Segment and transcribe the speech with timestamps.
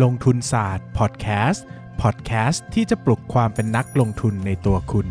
[0.00, 1.64] ลงทุนศาสตร์พอดแคสต์
[2.02, 5.06] พอดแคสต์ที่จะปลุกความเป็นนักลงทุนในตัวคุณ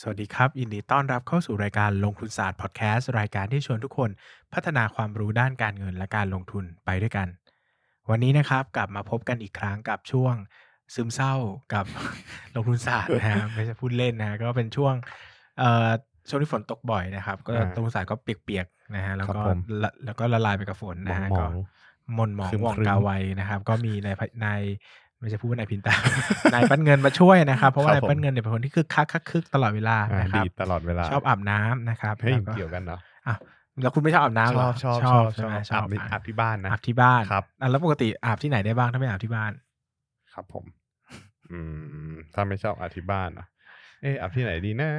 [0.00, 4.10] สวัสดีครับยินดีต้อนรับเข้าสู่รายการลงทุนศาสตร์พอดแคสต์รายการที่ชวนทุกคน
[4.52, 7.28] พัฒนาความรู้ด้านการเงินและการลงทุนไปด้วยกัน
[8.10, 10.34] วันนี้นะครับกลับมาพบกันอีกครั้งกับช่วง
[10.94, 11.34] ซึมเศร้า
[11.74, 11.84] กับ
[12.54, 14.94] ลงทุนศาสตร์นะฮะไม่ใช่พูดเล่นนะก็เป็นช่วง
[15.58, 15.88] เอ่อ
[16.28, 21.52] ช่วงที่ฝนตกบ่อยนะครับ ก็อ่าลงทุนศาสตร์ก็เปียกๆนะฮะแล้วก็ครับผมละแล้วก็ละลายไปกับฝนนะฮะหมก็อง
[22.18, 24.62] มนหมองครึ้มๆหว่องกาไวนะครับ ก็มีนายพะนาย
[25.20, 25.94] ไม่ใช่พูดว่านายพินตา
[26.54, 33.34] นายปั้นเงินมาช่วยนะครับ เพราะว่าครับนายปั้นเงินเนี่ยเป็นคนที่คึกคักคักคึกตลอดเวลาอ่านะครับ ดีตลอดเวลาชอบอาบน้ำนะครับเฮ้ยแล้วก็เกี่ยวกันเนาะอะ
[33.82, 39.52] แล้วคุณไม่ชอบอาบน้ำเหรอชอบชอบใช่ไหมชอาอบบที่อาบที่บ้านนะ อาบที่บ้านครับ อะแล้วปกติอาบที่ไหนได้บ้างถ้าไม่อาบที่บ้าน
[40.32, 40.64] ครับผม
[41.50, 41.58] อื
[42.12, 43.46] ม ถ้าไม่ชอบอาบที่บ้านเนอะ
[44.02, 44.90] เอออาบที่ไหนดีนะ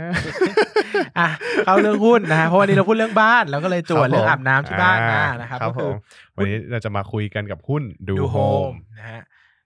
[1.19, 1.27] อะ
[1.65, 5.95] เข้าเรื่องหุ้นนะฮะเพราะวันนี้เราพูดเรื่องบ้านเราก็เลยจวดคบเรื่องผมอาบน้ำที่บ้านมานะครับครับก็ผคือม
[6.35, 9.21] วันนี้เราจะมาคุยกันกับหุ้นดูดูโฮโฮมมนะฮะ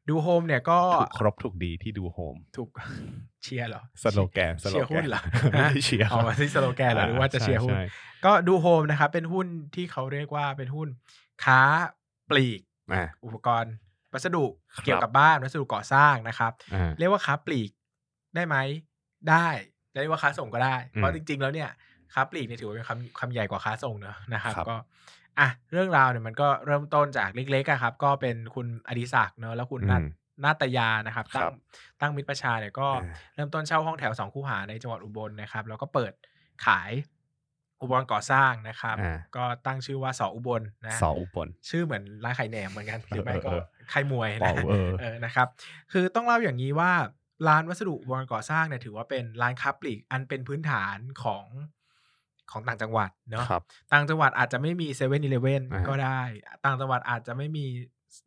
[0.09, 2.70] ดูโฮมเนี่ยก็ถูกครบถูกดีที่ดูโฮมถูก
[3.44, 7.83] เชียร์เหรอสโลแกนสโลเชียร์แกหุ้นนเหรอไม่ได้เชียร์ออกมาที่สโลแกนเหรอหรือว่าจะเชียร์หุ้นใช่
[8.25, 10.88] ก็ดูโฮมนะครับเป็นหุ้นที่เขาเรียกว่าเป็นหุ้น
[11.44, 11.61] ค้า
[12.30, 12.61] ปลีก
[12.94, 13.73] อ่าอุปกรณ์
[14.14, 17.72] วัสดุครับเกี่ยวกับบ้านวัสดุก่อสร้างนะครับอ่าเรียกว่าค้าปลีก
[18.36, 18.55] ได้ไหม
[19.30, 19.47] ได้
[20.02, 21.69] เรียกว่าค้าส่งก็ได้อืมเพราะจริง ๆ แล้วเนี่ย
[22.14, 24.75] ค้าปลีกเนี่ยถือว่าเป็นคำคำใหญ่กว่าค้าส่งเนอะนะครับครับก็
[25.39, 30.05] อะเรื่องราวเนี่ยมันก็เริ่มต้นจากเล็กๆอะครับ ก็เป็นคุณอดิศักดิ์เนอะแล้วคุณนัทอืม
[30.44, 31.49] นาตยานะครับครัตั้บง
[32.02, 36.14] ตั้งมิตรประชาเนี่ยก็อ่าเริ่มต้นเช่าห้องแถวสองคูหาในจังหวัดอุบลนะครับ แล้วก็เปิด
[36.66, 36.92] ขาย
[37.81, 45.47] อุปกรณ์ก่อสร้างนะครับอ่าก็ตั้งชื่อว่าสออุบลนะสออุบลชื่อเหมือนร้านไข่แหนมเหมือนกันหรือไม่ก็เออเออไข่มวยปอนะเออเออนะครับ
[45.92, 46.92] คือต้องเล่าอย่างนี้ว่า
[47.47, 51.45] ร้านวัสดุอุปกรณ์ก่อสร้างเนี่ยถือว่าเป็นร้านค้าปลีกอันเป็นพื้นฐานของ
[52.52, 56.22] ของต่างจังหวัดเนาะครับต่างจังหวัดอาจจะไม่มีเซเว่นอีเลเว่นอ่าก็ได้
[56.66, 57.66] ต่างจังหวัดอาจจะไม่มี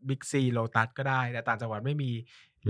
[0.09, 2.11] บิ๊กซีโลตัสก็ได้ แต่ต่างจังหวัดไม่มี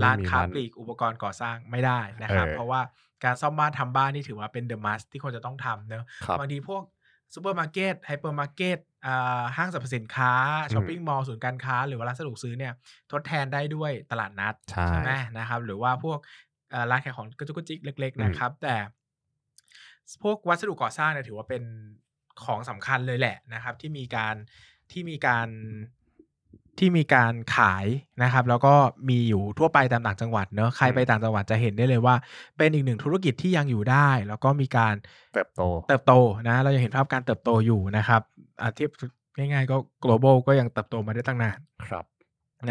[0.03, 2.81] ร้านค้าปลีกอุปกรณ์ก่อสร้างไม่ได้นะครับเออเพราะว่า
[3.23, 6.83] การซ่อมบ้านทำบ้านนี่ถือว่าเป็น the must ที่ควรจะต้องทำเนอะครับบางทีพวก
[7.33, 8.94] ซูเปอร์มาร์เก็ตไฮเปอร์มาร์เก็ตอ่า
[9.57, 10.31] ห้างสรรพสินค้า
[10.73, 12.73] shopping mall ศูนย์การค้า หรือว่าร้านสะดวกซื้อเนี่ย
[13.11, 14.55] ทดแทนได้ด้วยตลาดนัด
[14.87, 16.19] ใช่ไหมนะครับ หรือว่าพวก
[16.71, 18.75] เอ่อร้านขายของกระจุกกระจิกเล็ก ๆ นะครับ แต่
[20.23, 21.63] พวกวัสดุก่อสร้างเนี่ยถือว่าเป็น
[22.45, 24.35] ของสำคัญเลยแหละนะครับ ที่มีการ
[24.91, 25.47] ที่มีการ
[26.79, 27.85] ที่มีการขาย
[28.23, 28.73] นะครับ แล้วก็
[29.09, 32.15] มีอยู่ทั่วไปตามต่างจังหวัดเนอะใครไปต่างจังหวัดจะเห็นได้เลยว่า
[32.57, 34.95] เป็นอีกหนึ่งธุรกิจที่ยังอยู่ได้ แล้วก็มีการ
[35.33, 36.13] เติบโตเติบโต
[36.47, 38.21] นะเรายังเห็นภาพการเติบโตอยู่นะครับ
[38.61, 38.91] อาเทียบ
[39.37, 42.05] ง่ายๆก็ Global ก็ยังเติบโตมาได้ตั้งนานครับ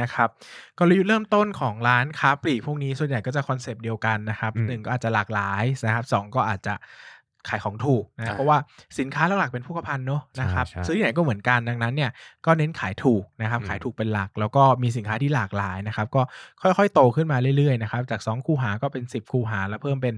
[0.01, 0.29] นะครับ
[0.79, 6.75] กลยุทธ์เริ่มต้นของร้านค้าปลีกพวกนี้ส่วนใหญ่ก็จะคอนเซปต์เดียวกันนะครับอืมหนึ่งก็อาจจะหลากหลายนะครับสองก็อาจจะ
[7.49, 8.59] ขายของถูกนะอ่าเพราะว่า
[8.99, 12.11] สินค้าหลักๆเป็นโภคภัณฑ์เนอะนะครับใช่ใช่ซื้อที่ไหนก็เหมือนกันดังนั้นเนี่ย
[12.47, 16.23] ก็เน้นขายถูกนะครับอืมขายถูกเป็นหลัก แล้วก็มีสินค้าที่หลากหลายนะครับก็
[16.63, 20.15] ค่อยๆ โตขึ้นมาเรื่อยๆนะครับจาก 2 คูหาก็เป็น 10 คูหาแล้วเพิ่มเป็น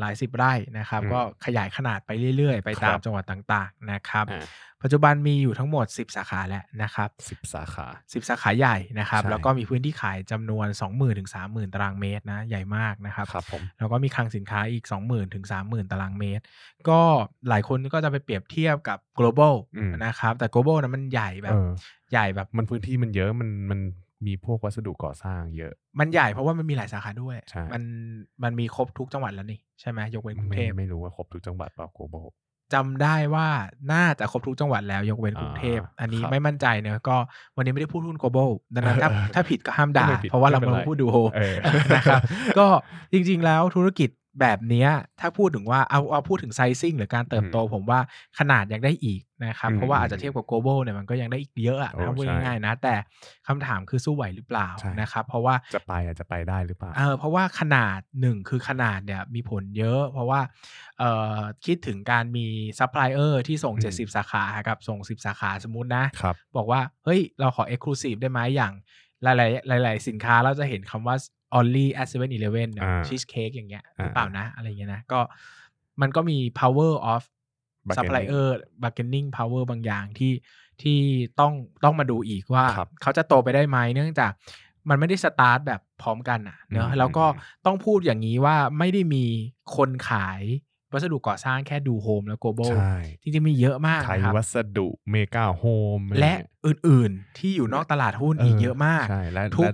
[0.00, 4.44] หลายสิบไร่นะครับอืมก็ขยายขนาดไปเรื่อยๆ ไปตามครับจังหวัดต่างๆนะครับอ่า
[4.86, 16.42] ปัจจุบันมีอยู่ทั้งหมด 10 สาขาแล้วนะครับสิบสาขา 10 สาขาใหญ่นะครับใช่แล้วก็มีพื้นที่ขายจำนวน 20,000ถึง30,000 ตารางเมตรนะใหญ่มากนะครับครับผมแล้วก็มีคลังสินค้าอีก 20,000ถึง30,000 ตารางเมตร
[16.88, 17.00] ก็
[17.48, 21.70] หลายคนก็จะไปเปรียบเทียบกับ global อืมนะครับแต่ global นั้นมันใหญ่แบเอบอ
[22.12, 23.80] ใหญ่แบบมันพื้นที่มันเยอะมันมัน
[24.26, 27.82] มีพวกวัสดุก่อสร้างเยอะ มันใหญ่เพราะว่ามันมีหลายสาขาด้วย ใช่ มัน
[28.42, 32.16] มันมีครบทุกจังหวัดแล้วนี่ใช่ไหมยกเว้นกรุงไม่เทพไม่รู้ว่าครบทุกจังหวัดเปล่าโกโบ
[32.74, 33.48] จำได้ว่า
[33.92, 37.16] น่าจะครบทุกจังหวัดแล้วยกเว้นกรุงเทพ อ่าอันนี้ครับไม่มั่นใจเนอะก็
[37.56, 41.56] วันนี้ไม่ได้พูดหุ้น global ดังนั้นถ้าเออถ้าผิดก็ห้ามด่า ไม่ผิดเพราะว่าเราไม่เป็นมาไรพูดดูโฮ เออ
[41.96, 42.20] นะครับ
[42.58, 42.66] ก็
[43.12, 44.88] จริงๆแล้วธุรกิจ แบบเนี้ย
[45.20, 48.00] ถ้าพูดถึงว่าเอาเอาพูดถึง sizing หรือการเติบโต ผมว่า
[48.38, 52.94] ขนาดยังได้อีกนะครับอืมเพราะว่าอาจจะเทียบกับ Global เนี่ยมันก็ยังได้อีกเยอะอะโอ้ถ้าพูดใช่ง่ายๆนะ แต่
[53.48, 60.40] คำถามคือสู้ไหวหรือเปล่าใช่นะครับ เพราะว่าจะไปอาจจะไปได้หรือเปล่าเออเพราะว่าขนาดหนึ่งคือขนาดเนี่ยมีผลเยอะ เพราะว่า
[60.98, 62.46] เอ่อคิดถึงการมี
[62.78, 68.72] ซัพพลายเออร์ที่ส่งอืม70 สาขากับส่ง 10 สาขาสมมุตินะครับบอกว่าเฮ้ยเราขอ Exclusive ได้ไหมอย่าง
[69.22, 69.26] ห
[69.70, 71.16] ลายๆหลาย ๆ สินค้าเราจะเห็นคำว่า
[71.58, 75.20] only at 7-Eleven อ่าชีสเค้กอย่างเงี้ยหอ่ารือเปล่านะอะไรเงี้ยนะก็
[76.00, 77.22] มันก็มี power of
[77.88, 78.46] Bargaining supplier
[78.82, 80.32] bargaining power บางอย่างที่
[80.82, 80.98] ที่
[81.40, 81.52] ต้อง
[81.84, 84.32] ต้องมาดูอีกว่าครับเขาจะโตไปได้ไหมเนื่องจาก
[84.88, 89.24] มันไม่ได้สตาร์ทแบบพร้อมกันอะเนอะอืมแล้วก็อืมต้องพูดอย่างนี้ว่าไม่ได้มี
[89.76, 90.42] คนขาย
[90.92, 95.64] วัสดุก่อสร้างแค่ดูโฮมแล้ว global ใช่จริงๆมีเยอะมากไทยนะครับวัสดุเมกาโฮ
[95.98, 96.34] มและ
[96.66, 99.72] อื่นๆ ที่อยู่นอกตลาดหุ้นอีกเยอะมากใช่และทุกและ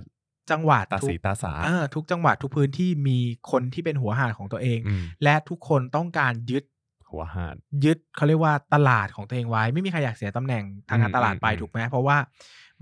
[0.51, 3.19] จังหวัดตาทุกสีตาสาเออทุกจังหวัดทุกพื้นที่มี
[3.51, 6.63] คนที่เป็นหัวหาดของตัวเองอืมและทุกคนต้องการยึด
[7.11, 7.55] หัวหาด
[7.85, 12.17] ยึดเขาเรียกว่าตลาดของตัวเองไว้ ไม่มีใครอยากเสียตำแหน่งทางการอืมตลาดไปอืมถูกไหมเพราะว่า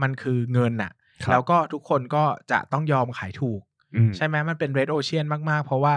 [0.01, 0.91] มันคือเงินน่ะ
[1.23, 3.61] ครับแล้วก็ทุกคนก็จะต้องยอมขายถูก
[3.95, 5.95] อืมใช่ไหมมันเป็นเรดโอเชียนมากๆ เพราะว่า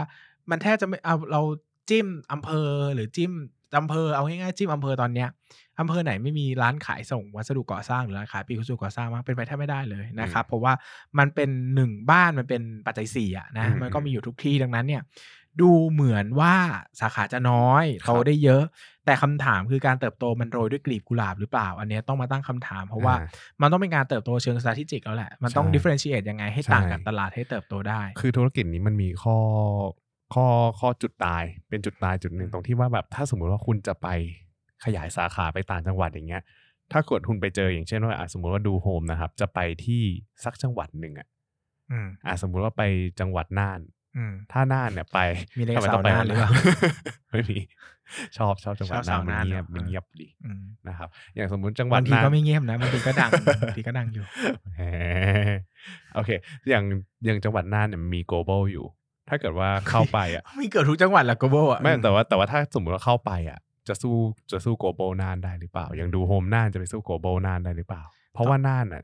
[0.50, 1.42] มันแทบจะไม่เอาเรา
[1.90, 3.32] จิ้มอำเภอหรือจิ้ม
[3.78, 5.28] อำเภอเอาง่ายๆจิ้มอำเภอตอนเนี้ย
[5.80, 10.72] อำเภอไหนไม่มีร้านขายส่งวัสดุก่อสร้างหรือร้านขายปีกวัสดุก่อสร้างมากเป็นไปแทบไม่ได้เลยนะครับเพราะว่า
[11.18, 15.02] มันเป็นหนึ่งบ้านมันเป็นปัจจัยสี่อะนะอืมมันก็มีอยู่ทุกที่ดังนั้นเนี่ย
[15.60, 16.54] ดูเหมือนว่า
[17.00, 18.64] สาขาจะน้อยครับโตได้เยอะ
[19.04, 23.26] แต่คำถามคือการเติบโตมันโรยด้วยกลีบกุหลาบหรือเปล่า อันเนี้ยต้องมาตั้งคำถามเพราะว่าอ่
[23.60, 29.36] มันต้องเป็นการเติบโตเชิง strategic แล้วแหละ มันต้องใช่ differentiate ยังไงให้ต่างใช่กับตลาดให้เติบโตได้ คือธุรกิจนี้มันมีข้อ
[30.34, 30.46] ข้อ
[30.80, 34.08] ข้อจุดตายเป็นจุดตายจุดหนึ่งอืมตรงที่ว่าแบบถ้าสมมุติว่าคุณจะไป
[34.84, 36.42] ขยายสาขาไปต่างจังหวัดอย่างเงี้ย
[36.92, 40.02] ถ้าเกิดคุณไปเจออย่างเช่นว่าอะสมมุติว่าดูโฮมนะครับ จะไปที่
[40.44, 41.26] สักจังหวัดหนึ่งอะ
[41.92, 42.82] อืมอะสมมุติว่าไป
[43.20, 43.80] จังหวัดน่าน
[44.16, 45.18] อืมถ้าน่านเนี่ยไป
[45.58, 46.50] มีไดโนทำไมเสาร์ต้องไปน่านหรือเปล่า
[47.30, 47.58] ไม่มี
[48.36, 53.30] ชอบชอบจังหวัดชอบน่าสานวมันน่านเงียบเหรอมันเงียบดีอืมนะครับ อย่างสมมุติจังหวัดบางทีน่านก็ไม่เงียบนะบางทีก็ดัง
[53.62, 54.24] บางทีก็ดังอยู่
[54.76, 54.82] แหม
[56.14, 56.30] โอเค
[56.70, 56.84] อย่าง
[57.24, 58.86] อย่างจังหวัดน่านเนี่ยมันมี global อยู่
[59.28, 63.58] ถ้าเกิดว่าเข้าไปอะมีเกิดทุกจังหวัดแหละโกโบอะไม่แต่ว่าแต่ว่าถ้าสมมติว่าเข้าไปอะ
[63.88, 64.16] จะสู้
[64.52, 68.02] จะสู้ global น่านได้หรือเปล่าอย่างดูโฮมน่านจะไปสู้ global น่านได้หรือเปล่า
[68.32, 69.02] เพราะว่าน่านอะ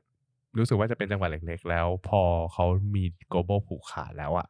[0.58, 2.20] รู้สึกว่าจะเป็นจังหวัดเล็กๆ แล้ว พอ
[2.52, 4.46] เขามี global ผูกขาดแล้วอะ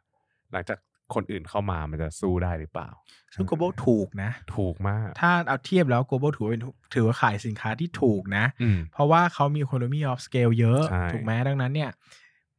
[0.53, 0.79] หลังจาก
[1.15, 2.89] คนอื่นเข้ามามันจะสู้ได้หรือเปล่า
[3.35, 6.63] ซึ่งโกโบถูกนะ ถูกมาก ถ้าเอาเทียบแล้วโกโบถือว่าเป็น
[6.95, 11.91] ถือว่าขายสินค้าที่ถูกนะอืมเพราะว่าเขามี economy of scale เยอะใช่ถูกไหมดังนั้นเนี่ย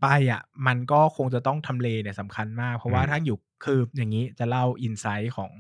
[0.02, 5.52] ไปอะมันก็คงจะต้องทำเลเนี่ยสำคัญมาก เพราะว่าอืมถ้าอยู่คืออย่างนี้จะเล่าอินไซต์ของ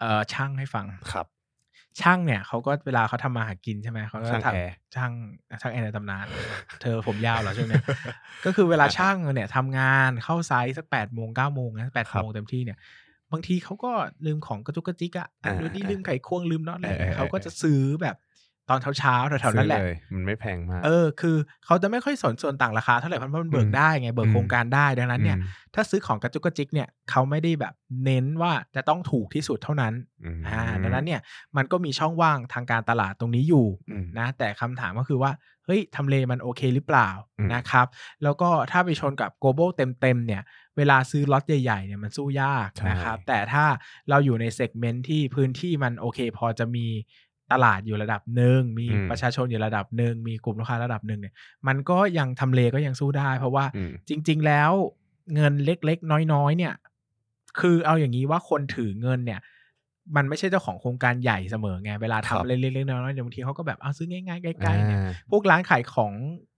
[0.00, 1.26] เอ่อช่างให้ฟัง ครับ
[2.00, 5.12] ช่างเนี่ยเขาก็เวลาเขาทำมาหากินใช่ไหมเขาก็ช่างทำแอร์ช่าง
[5.62, 6.26] ช่างแอร์ในตำนาน
[6.82, 7.84] เธอผมยาวเหรอช่วงเนี้ย
[8.44, 12.78] ก็คือเวลาช่างเนี่ยทำงานเข้าไซต์สักแปดโมงเก้าโมงนะแปดครับโมงเต็มที่เนี่ย
[13.32, 13.92] บางทีเขาก็
[14.26, 18.16] ลืมของกระจุกกระจิกอะอะอ่าดูนี่ลืมไขควงลืมน็อตอะไรเออเออ เขาก็เออจะซื้อแบบ
[18.70, 21.36] ตอนเช้าๆแถวๆนั้นแหละซื้อเยมันไม่แพงมาก เออคือ
[21.66, 27.74] เขาจะไม่ค่อยสนส่วนต่างราคาเท่าไหร่เพราะมันเบิกอืมได้ไงเบิกอืมโครงการได้ดังนั้นเนี่ยอืมถ้าซื้อของกระจุกกระจิกเนี่ยเขาไม่ได้แบบ
[28.04, 29.94] เน้นว่าจะต้องถูกที่สุดเท่านั้น
[30.24, 31.20] อืมอ่าดังนั้นเนี่ย
[31.56, 35.32] มันก็มีช่องว่างทางการตลาดตรงนี้อยู่อืมนะ แต่คำถามก็คือว่า
[35.66, 37.86] เฮ้ยทำเลมันโอเคหรือเปล่าอืมนะครับ
[38.22, 40.42] แล้วก็ถ้าไปชนกับ global เต็มๆเนี่ย
[40.76, 43.64] เวลาซื้อล็อตใหญ่ๆเนี่ยมันสู้ยากใช่นะครับ แต่ถ้า
[44.10, 46.86] เราอยู่ในเซกเมนต์ที่พื้นที่มันโอเค พอจะมี
[47.52, 51.34] ตลาดอยู่ระดับหนึ่งมีอืมประชาชนอยู่ระดับหนึ่งมีกลุ่มลูกค้าระดับหนึ่งเนี่ย
[51.66, 54.72] มันก็ยังทำเลก็ยังสู้ได้ เพราะว่าอืมจริง ๆ แล้ว
[55.34, 56.74] เงินเล็กๆ น้อยๆเนี่ย
[57.60, 59.40] คือเอาอย่างนี้ว่าคนถือเงินเนี่ย
[60.16, 66.12] มันไม่ใช่เจ้าของโครงการใหญ่เสมอไง เวลาครับทำเล็กๆน้อยๆเดี๋ยวบางทีเขาก็แบบเอาซื้อง่ายๆใกล้ๆเนี่ยอ่าพวกร้านขายของ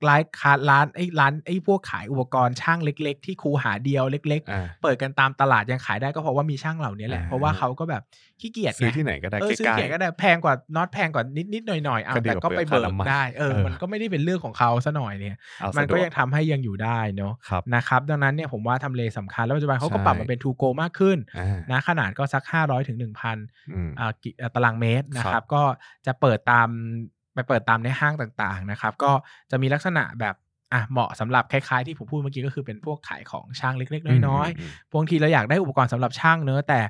[0.08, 8.02] ร้านค้าร้านไอ้ร้านไอ้พวกขายอุปกรณ์ช่างเล็ก ๆ ที่คูหาเดียวเล็กอ่าๆเปิดกันตามตลาดยังขายได้ก็เพราะว่ามีช่างเหล่านี้แหละอ่าเพราะว่าเขาก็แบบ
[8.40, 11.24] ขี้เกียจซื้อไงที่ไหนก็ได้เออซื้อใกล้เกียจก็ได้แพงกว่าน็อตแพงกว่า
[11.54, 25.62] นิดๆหน่อยๆเอาก็ดีแต่กว่าก็ไปเปลืเบิอกกค่าน้ำมันได้เออเออมันก็ไม่ได้เป็นเรื่องของเขาซะหน่อยเนี่ยเอามันสะดก็วกยังทำให้ยังอยู่ได้เนาะครับนะครับดังนั้นเนี่ยผมว่าทำเลสำคัญแล้วปัจจุบันเขาก็ใช่ปรับมาเป็นทูโกมากขึ้นอ่านะขนาดก็สัก 500ถึง1,000อืมอ่ากิอ่าตารางเมตรนะคครัรับบก็
[26.06, 29.12] จะเปิดตามไป เปิดตามในห้างต่างๆนะครับ ก็
[29.50, 30.34] จะมีลักษณะแบบ
[30.72, 36.80] อะเหมาะสำหรับคล้ายๆที่ผมพูดเมื่อกี้ก็คือเป็นพวกขายของช่างเล็กๆน้อยมมๆบางทีเราอยากได้อุปกรณ์สำหรับช่างเนอะแต่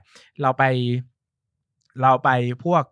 [0.43, 0.65] เราไป
[2.03, 2.31] เราไป
[2.65, 2.85] พวก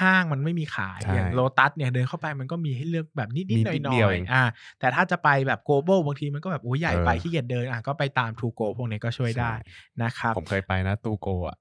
[0.00, 4.42] ห้างมันไม่มีขายใช่อย่างโลตัสเนี่ยเดินเข้าไปมันก็มีให้เลือกแบบนิดมีๆหนิดน่เดียวอยเองๆอ่า
[4.78, 9.70] แต่ถ้าจะไปแบบโกลบอลบางทีมันก็แบบโอ้ยใหญ่ไปเออขี้เกียจเดินอะก็ไปตามทูโกพวกนี้ก็ช่วยได้ใช่
[10.02, 11.56] นะครับผมเคยไปนะตูโกอะ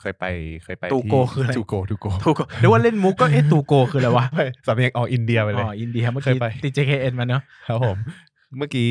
[0.00, 0.24] เคยไป
[0.64, 7.98] เคยไปตูโกที่คืออะไรตูโกตูโก ToGo หรือว่าเล่นมุกก็เอ๊ะ ToGo คืออะไรวะไม่สำเนียงออกอินเดียไปเลยอ๋ออินเดียเมื่อเคกี้ยไปติด JKN มาเนอะครับผม
[8.58, 8.88] เมื่อกี้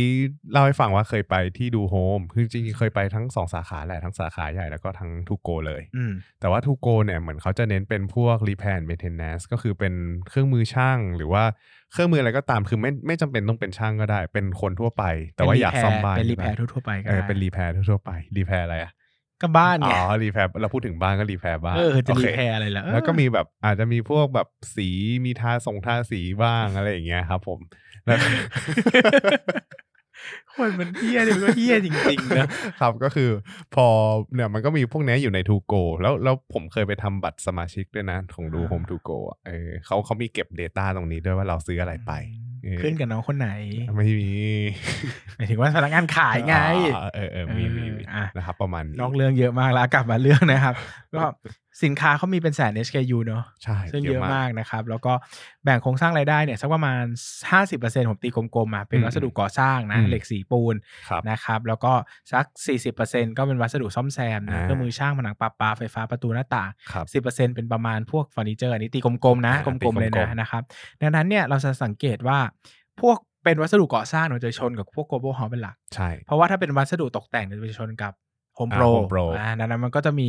[0.52, 9.94] เล่าให้ฟังว่าเคยไปที่ดูโฮมคือจริงๆเคยไปทั้งสองสาขาแหละทั้งสาขาใหญ่แล้วก็ทั้ง ToGo เลยอืมแต่ว่า ToGo เนี่ยเหมือนเขาจะเน้นเป็นพวก repair and maintenance ก็คือเป็น
[10.30, 11.44] เครื่องมือช่างหรือว่า
[11.92, 15.04] เครื่องมืออะไรก็ตามคือไม่ไม่จำเป็นต้องเป็นช่างก็ได้ เป็นคนทั่วไป
[15.36, 18.92] แต่ว่าอยากซ่อมบ้านเป็น repair ก็ได้ทั่วๆไปก็เออได้เป็น repair ทั่วๆไป repair อะไรอะ
[19.42, 24.90] ก็บ้านไง อ๋อ repair เราพูดถึงบ้านก็ repair บ้านเออโอเคจะ repair อะไรล่ะเออแล้วก็มีแบบอาจจะมีพวกแบบสี
[25.26, 27.60] มีทาส่งทาสีบ้างอะไรอย่างเงี้ยครับ ผม
[28.06, 28.18] แล้ว
[30.56, 32.48] คนมันเหี้ยเนี่ยมันก็เหี้ยจริงๆนะ
[32.80, 33.30] ครับก็คือ
[33.76, 33.88] พอ
[34.34, 39.12] เนี่ยมันก็มีพวกเนี้ยอยู่ใน ToGo แล้วแล้วผมเคยไปทำบัตรสมาชิกด้วยนะ ของดูโฮม ToGo
[39.48, 42.12] เออเขาเขามีเก็บ Data ตรงนี้ด้วยว่าเราซื้ออะไรไป
[42.55, 43.50] เออ ขึ้นกับน้องคนไหน
[43.96, 44.34] ไม่มี
[45.36, 46.56] หมายถึงว่าพนักงานขายไง
[46.96, 50.76] อ๋อเออเออมีมีมีอะนะครับ ประมาณนี้นอกเรื่องเยอะมากแล้วกลับมาเรื่องนะครับ
[51.16, 51.24] ก็
[51.84, 55.14] สินค้าเขามีเป็นแสน SKU เนอะใช่ซึ่งเยเยอะอะมากมากนะครับ แล้วก็
[55.64, 57.04] แบ่งโครงสร้างรายได้เนี่ยสักประมาณ
[57.52, 60.76] 50%ผมตีกลมๆมาเป็นอืมวัสดุก่อสร้างนะอืมเหล็กสีปูน
[61.10, 61.94] ครับนะครับ แล้วก็
[62.32, 62.46] สัก
[62.94, 70.64] 40%ก็เป็นวัสดุซ่อมแซมนะอ่าเครื่องมือช่างผนังปะปาไฟฟ้าประตูหน้าต่างครับ10%เป็นประมาณพวกเฟอร์นิเจอร์อันนี้ตีกลมๆนะอ่ากตีลมๆเลยกลนะมๆนะครับ
[71.02, 72.40] ดังนั้นเนี่ยเราจะสังเกตว่า
[73.02, 78.14] พวกเป็นวัสดุก่อสร้างเนี่ยจะชนกับพวก global house เป็นหลักใช่เพราะว่าถ้าเป็นวัสดุตกแต่งเนี่ยจะไปชนกับ
[78.58, 80.28] Home อ่า Pro Home Pro อ่าดังนั้นมันก็จะมี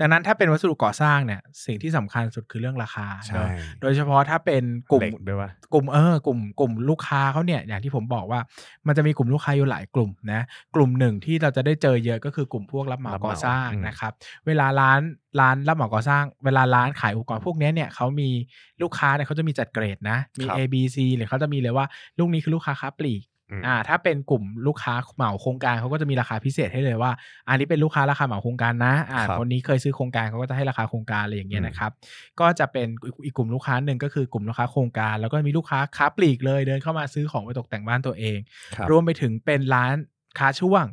[0.00, 3.48] ดังนั้นถ้าเป็นวัสดุก่อสร้างเนี่ย สิ่งที่สำคัญสุดคือเรื่องราคาใช่เนอะ
[3.80, 8.40] โดยเฉพาะถ้าเป็นกลุ่มเหล็กด้วยวะกลุ่มเออกลุ่มกลุ่มลูกค้าเขาเนี่ยอย่างที่ผมบอกว่า
[8.86, 10.40] มันจะมีกลุ่มลูกค้าอยู่หลายกลุ่มนะ
[10.74, 14.12] กลุ่มหนึ่งที่เราจะได้เจอเยอะก็คือกลุ่มพวกรับเหมารับเหมาก่อสร้างอืมนะครับ
[14.46, 15.00] เวลาร้าน
[15.40, 18.28] ร้านรับเหมาก่อสร้าง เวลาร้านขายอุปกรณ์พวกเนี้ยเนี่ยเขามี
[18.82, 21.86] ลูกค้าเนี่ยเขาจะมีจัดเกรดนะมีครับ A B C หรือเขาจะมีเลยว่า
[22.18, 27.10] ลูกนี้คือลูกค้าค้าปลีก อืมอ่า ถ้าเป็นกลุ่มลูกค้าเหมาโครงการเขาก็จะมีราคาพิเศษให้เลยว่า
[27.48, 31.92] อันนี้เป็นลูกค้าราคาเหมาโครงการนะ อ่าครับคนนี้เคยซื้อโครงการเขาก็จะให้ราคาโครงการอะไรอย่างเงี้ยอืมนะครับ
[32.40, 38.38] ก็จะเป็นอีกอีกกลุ่มลูกค้าหนึ่งก็คือกลุ่มลูกค้าโครงการ แล้วก็มีลูกค้าค้าปลีกเลยเดินเข้ามาซื้อของไปตกแต่งบ้านตัวเอง
[38.76, 39.94] ครับรวมไปถึงเป็นร้าน
[40.38, 40.84] ค้าช่วง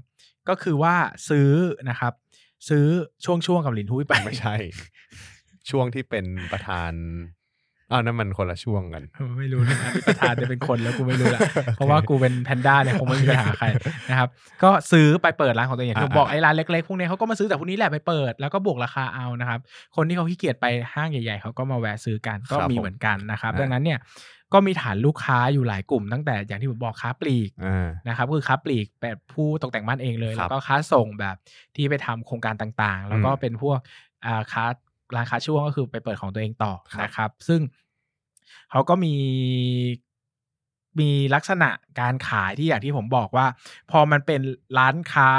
[0.49, 0.95] ก็คือว่า
[1.29, 1.51] ซื้อ
[1.89, 2.13] นะครับ
[2.69, 2.85] ซื้อ
[3.25, 4.55] ช่วงช่วงๆกับหลินทุยไปไม่ใช่
[5.69, 6.91] ช่วงที่เป็นประธาน
[7.91, 9.03] อ้าวนั่นมันคนละช่วงกัน
[9.39, 11.41] ไม่รู้นะอันนี้ประธานจะเป็นคนแล้วกูไม่รู้ละ
[11.75, 13.67] เพราะว่ากูเป็นแพนด้าเนี่ยคงไม่มีปัญหาใคร
[14.09, 14.29] นะครับ
[14.63, 19.59] ก็ซื้อไปเปิดร้านของตัวเองอย่างที่ผมบอกอ่าไอ้ร้านเล็กๆพวกเนี้ยเขาก็มาซื้อจากพวกนี้แหละไปเปิดแล้วก็บวกราคาเอานะครับ
[19.95, 23.99] คนที่เขาขี้เกียจไปห้างใหญ่ ๆเขาก็มาแวะซื้อกันก็ครับมีผมเหมือนกันนะครับอ่าดังนั้นเนี่ย
[24.53, 31.35] ก็มีฐานลูกค้าอยู่หลายกลุ่ม ตั้งแต่อย่างที่ผมบอกค้าปลีกอ่านะครับคือค้าปลีกแบบผู้ตกแต่งบ้านเองเลยครับแล้วก็ค้าส่งแบบ
[31.75, 33.79] ที่ไปทำโครงการต่างๆ แล้วก็อืมเป็นพวก
[34.25, 34.65] อ่าค้า
[35.15, 37.61] ร้านค้าช่วงก็คือไปเปิดของตัวเองต่อครับนะครับ ซึ่ง
[38.71, 39.13] เขาก็มี
[40.99, 41.69] มีลักษณะ
[41.99, 43.45] การขายที่อย่างที่ผมบอกว่า
[43.91, 44.41] พอมันเป็น
[44.77, 45.29] ร้านค้า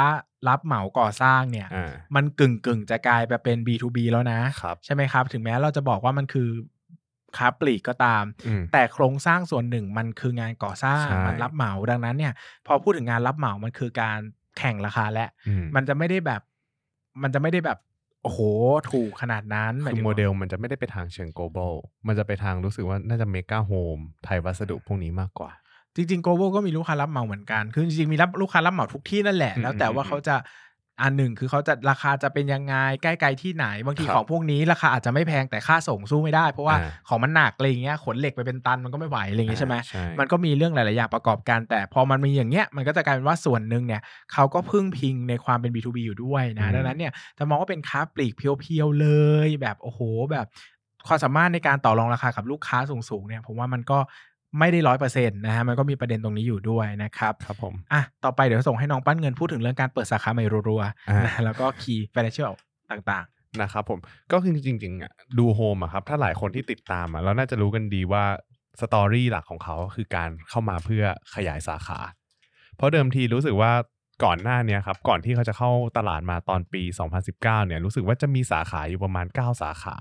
[0.47, 6.49] รับเหมาก่อสร้างเนี่ยอ่ามันกึ่งกึ่งๆจะกลายไปเป็น B2B แล้วนะครับใช่ไหมครับ ถึงแม้เราจะบอกว่ามันคือ
[7.37, 12.33] ค้าปลีกก็ตามอืมแต่โครงสร้างส่วนหนึ่งมันคืองานก่อสร้างใช่มันรับเหมาดังนั้นเนี่ย
[12.67, 14.19] พอพูดถึงงานรับเหมามันคือการ
[14.57, 16.41] แข่งราคาและอืมมันจะไม่ได้แบบ
[17.23, 17.77] มันจะไม่ได้แบบ
[18.27, 18.41] โอ้โห
[18.91, 21.73] ถูกขนาดนั้นหายคือถึงโมว่าเดลมันจะไม่ได้ไปทางเชิง global
[22.07, 25.51] มันจะไปทางรู้สึกว่าน่าจะเมกาโฮมไทยวัสดุพวกนี้มากกว่า
[25.95, 30.35] จริงๆ global ก็มีลูกค้ารับเหมาเหมือนกัน คือจริงๆ มีรับลูกค้ารับเหมาทุกที่นั่นแหละอืมแล้วแต่ว่าอืมเขาจะ
[31.01, 44.01] อันหนึ่งคือเขาจะราคาจะเป็นยังไงใกล้ๆที่ไหน บางทีครับของพวกนี้ราคาอาจจะไม่แพงแต่ค่าส่งสู้ไม่ได้ เพราะว่าอ่าของมันหนักอะไรอย่างเงี้ยขนเหล็กไปเป็นตันมันก็ไม่ไหวอะไรอย่างเงี้ยใช่ไหมใช่มันก็มีเรื่องหลาย ๆ อย่างประกอบกัน แต่พอมันมีอย่างเงี้ยมันก็จะกลายเป็นว่าส่วนหนึ่งเนี่ย
[44.33, 49.09] เขาก็พึ่งพิงในความเป็น B2B อยู่ด้วยนะอืมดังนั้นเนี่ยจะมองว่าเป็นค้าปลีกเพียวๆเล
[49.47, 49.99] ย แบบโอ้โห
[50.31, 50.45] แบบ
[51.07, 52.77] ความสามารถในการต่อรองราคากับลูกค้า
[53.09, 53.99] สูงๆเนี่ยผมว่ามันก็
[54.59, 62.53] ไม่ได้ร้อยเปอร์เซ็นต์นะฮะมันก็มีประเด็นตรงนี้อยู่ด้วยนะครับครับผมอะต่อไปเดี๋ยวส่งให้น้องปั้นเงินพูดถึงเรื่องการเปิดสาขาใหม่รัวอ่าๆนะแล้วก็ key financial
[62.91, 63.25] ต่าง
[63.61, 63.99] นะครับผม
[64.31, 68.23] ก็คือจริงๆอะดูโฮมอะครับถ้าหลายคนที่ติดตามอะเราน่าจะรู้กันดีว่า
[68.81, 71.03] สตอรี่หลักของเขาคือการเข้ามาเพื่อ
[71.35, 71.99] ขยายสาขา
[72.75, 73.71] เพราะเดิมทีรู้สึกว่า
[74.25, 76.83] ก่อนหน้าเนี้ยครับก่อนที่เขาจะเข้าตลาดมาตอนปี
[77.19, 79.95] 2019 เนี่ยรู้สึกว่าจะมีสาขาอยู่ประมาณ 9 สาขา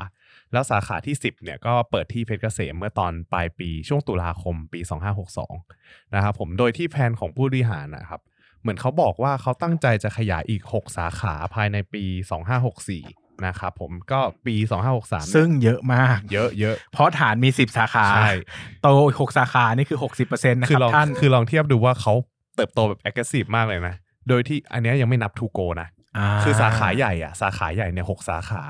[0.52, 4.80] แล้วสาขาที่ 10เนี่ยก็เปิดที่เพชรเกษมเมื่อตอนปลายปีช่วงตุลาคมปี
[5.46, 8.20] 2562นะครับผมโดยที่แผนของผู้บริหารนะครับ
[8.60, 12.04] เหมือนเขาบอกว่าเขาตั้งใจจะขยายอีก 6 สาขาภายในปี
[12.74, 14.54] 2564นะครับผมก็ปี
[14.90, 18.30] 2563ๆซึ่งเยอะมาก เยอะเยอะเพราะฐานมี 10 สาขาใช่
[18.82, 22.14] โตอีกหกสาขานี่คือ 60%นะคคือรับลองท่านคือลองเทียบดูว่าเขา
[22.56, 23.96] เติบโตแบบ aggressive มากเลยนะ
[24.28, 25.88] โดยที่อันเนี้ยยังไม่นับ ToGo นะ
[26.42, 28.62] คือสาขาใหญ่อะสาขาใหญ่เนี่ยหกสาขา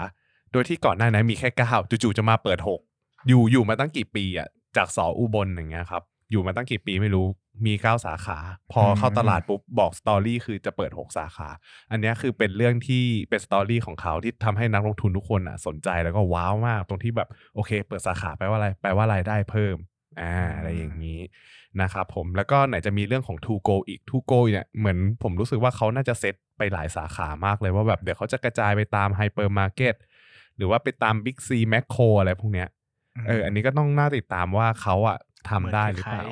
[0.52, 2.80] โดยที่ก่อนหน้านั้นมีแค่เก้าจู่ๆจะมาเปิดหก
[3.28, 7.26] อยู่อยู่มาตั้งกี่ปีอะจากสออุบลอย่างเงี้ยครับ อยู่มาตั้งกี่ปีไม่รู้
[7.66, 8.38] มีเก้าสาขา
[8.72, 11.48] พอเข้าตลาดปุ๊บบอก story คือจะเปิดหกสาขา
[11.90, 19.76] อันเนี้ยคือเป็นเรื่องที่เป็น story ของเขาที่ทำให้นักลงทุนทุกคนอะสนใจแล้วก็ว้าวมาก ตรงที่แบบโอเค เปิดสาขาแปลว่าอะไรแปลว่ารายได้เพิ่ม
[20.20, 21.20] อ่าอะไรอย่างนี้
[21.82, 29.94] นะครับผมแล้วก็ไหนจะมีเรื่องของ ToGo อีก ToGo เนี่ยเหมือนผมรู้สึกว่าเขาน่าจะเซตไปหลายสาขามากเลยว่าแบบเดี๋ยวเขาจะกระจายไปตามไฮเปอร์มาร์เก็ต
[30.56, 32.68] หรือว่าไปตามบิ๊กซีแม็คโครอะไรพวกเนี้ย
[33.26, 35.18] เอออันนี้ก็ต้องน่าติดตามว่าเขาอะ
[35.50, 36.24] ทำได้หรือเปล่า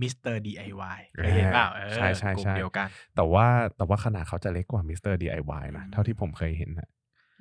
[0.00, 6.88] มิสเตอร์ DIY เคยเห็นเปล่าเออใช่ใช่ใช่กลุ่มเดียวกัน แต่ว่าแต่ว่าขนาดเขาจะเล็กกว่ามิสเตอร์ DIY นะอืมเท่าที่ผมเคยเห็นนะ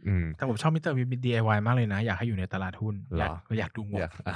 [0.07, 4.35] อืมแต่ผมชอบมิสเตอร์ DIY มากเลยนะ อยากให้อยู่ในตลาดหุ้นเหรออยากอยากดูงบอยากอ๋อ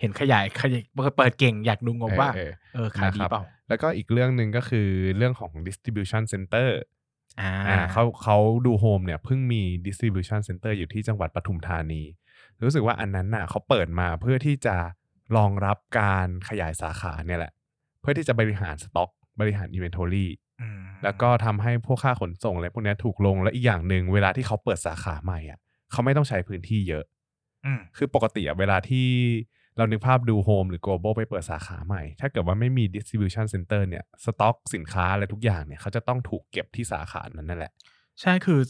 [0.00, 0.82] เห็นขยายขยาย
[1.16, 6.99] เปิดเก่งอยากดูงบว่า เออเออขายดีนะครับเปล่า แล้วก็อีกเรื่องหนึ่งก็คือเรื่องของ distribution center อ่าอ่า
[7.92, 12.02] เขาเขาดูโฮมเนี่ยเพิ่งมี distribution center อยู่ที่จังหวัดปทุมธานี
[12.62, 14.76] รู้สึกว่าอันนั้นน่ะเขาเปิดมาเพื่อที่จะ
[15.36, 17.52] รองรับการขยายสาขาเนี่ยแหละ
[18.00, 19.10] เพื่อที่จะบริหารสต็อก
[19.40, 20.26] บริหาร inventory
[20.60, 25.58] อืมแล้วก็ทำให้พวกค่าขนส่งอะไรพวกเนี้ยถูกลงและอีกอย่างหนึ่งเวลาที่เขาเปิดสาขาใหม่อะ
[25.90, 27.04] เขาไม่ต้องใช้พื้นที่เยอะ
[27.64, 29.08] อืมคือปกติอะเวลาที่
[29.76, 37.72] เรานึกภาพดูโฮมหรือ global ไปเปิดสาขาใหม่ ถ้าเกิดว่าไม่มี distribution center เนี่ยสต็อกสินค้าอะไรทุกอย่างเนี่ยเขาจะต้องถูกเก็บที่สาขานั้นนั่นแหละ
[38.20, 38.60] ใช่คือ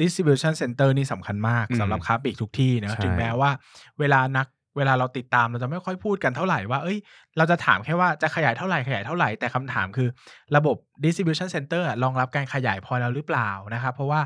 [0.00, 3.50] distribution center นี่สำคัญมากอืมสำหรับค้าปลีกทุกที่เนอะใช่ถึงแม้ว่า
[3.98, 4.46] เวลานัก
[4.78, 6.98] เวลาเราติดตามเราจะไม่ค่อยพูดกันเท่าไหร่ว่า เอ้ย
[7.36, 10.08] เราจะถามแค่ว่าจะขยายเท่าไหร่ขยายเท่าไหร่ แต่คำถามคือ
[10.56, 14.20] ระบบ distribution center อะรองรับการขยายพอแล้วหรือเปล่านะครับ เพราะว่า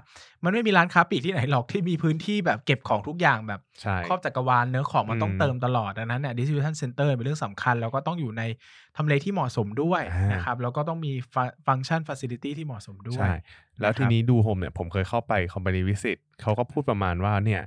[0.45, 8.43] มันไม่มีร้านค้าปลีกที่ไหนหรอกที่มีพื้นที่แบบเก็บของทุกอย่างแบบใช่ครอบจักรวาลเนื้อะของมันต้องอืมเติมตลอดดังนั้นเนี่ย distribution center เป็นเรื่องสำคัญ แล้วก็ต้องอยู่ใน
[8.97, 11.13] ทำเลที่เหมาะสมด้วยอ่านนะครับแล้วก็ต้องมี
[11.67, 13.35] ฟังก์ชัน facility ที่เหมาะสมด้วยใช่
[13.81, 17.63] แล้วนะครับทีนี้ดูโฮมเนี่ยผมเคยเข้าไป company visit เขาก็พูดประมาณว่าเนี่ย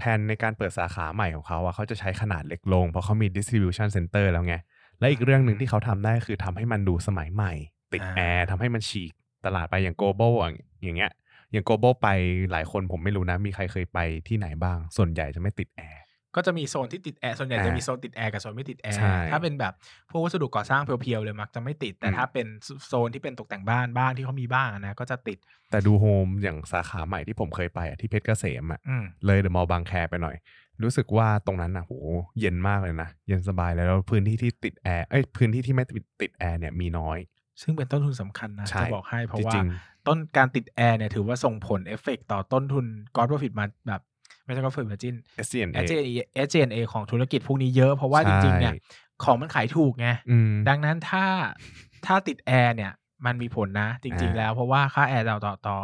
[0.00, 4.54] แผนในการเปิดสาขาใหม่ของเขาอะเขาจะใช้ขนาดเล็กลง เพราะเขามี distribution center แล้วไง
[5.00, 7.52] และอีกเรื่องหนึ่งที่เขาทำได้คือทำให้มันดูสมัยใหม่
[7.92, 9.12] ติดอ่าแอร์ทำให้มันฉีก
[9.46, 10.50] ตลาดไปอย่าง global อะ
[10.82, 11.10] อย่างเงี้ย
[11.52, 12.08] อย่าง global ไป
[12.50, 15.99] หลายคนผมไม่รู้นะ มีใครเคยไปที่ไหนบ้าง ส่วนใหญ่จะไม่ติดแอร์
[16.36, 19.74] ก็จะมีโซนที่ติดแอร์ส่วนใหญ่อ่าจะมีโซนติดแอร์กับโซนไม่ติดแอร์ใช่ถ้าเป็นแบบ
[20.10, 22.46] พวกวัสดุก่อสร้าง pure ๆเลยมักจะไม่ติด แต่อืมถ้าเป็น
[22.86, 25.38] โซนที่เป็นตกแต่งบ้านบ้านที่เขามีบ้างอะนะก็จะติด
[25.70, 30.36] แต่ดูโฮมอย่างสาขาใหม่ที่ผมเคยไปอะที่เพชรเกษมอะอืมเลยเดอะมอลล์บางแคไปหน่อย
[30.82, 31.92] รู้สึกว่าตรงนั้นนะโห
[32.40, 37.18] เย็นมากเลยนะเย็นสบายเลยแล้วพื้นที่ที่ติดแอร์เอ้ยพื้นที่ที่ไม่ติดติดแอร์เนี่ยมีน้อย
[37.62, 39.66] ซึ่งเป็นต้นทุนสำคัญนะใช่จะบอกให้เพราะว่าจริง
[40.06, 44.02] ต้นการติดแอร์เนี่ยถือว่าส่งผลเอฟเฟกต่อต้นทุนกอ r โ profit มาแบบ
[44.44, 46.08] ไม่ใช่ gross profit margin ๆ SG&A SG&A
[46.46, 48.74] SG&A ของธุรกิจพวกนี้เยอะเพราะว่าใช่จริงๆเนี่ย
[49.24, 51.24] ของมันขายถูกไงอืมดังนั้นถ้า
[52.06, 52.92] ถ้าติดแอร์เนี่ย
[53.26, 55.78] มันมีผลนะ จริงอ่าๆแล้วเพราะว่าค่าแอร์ต่อต่อต่อ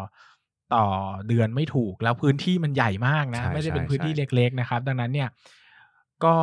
[0.75, 0.85] ต่อ
[1.29, 5.29] เดือนไม่ถูกแล้วพื้นที่มันใหญ่มากนะใช่ไม่ได้เป็นใช่พื้นที่ใช่เล็ก ๆ นะครับ ดังนั้นเนี่ย
[6.25, 6.37] ก็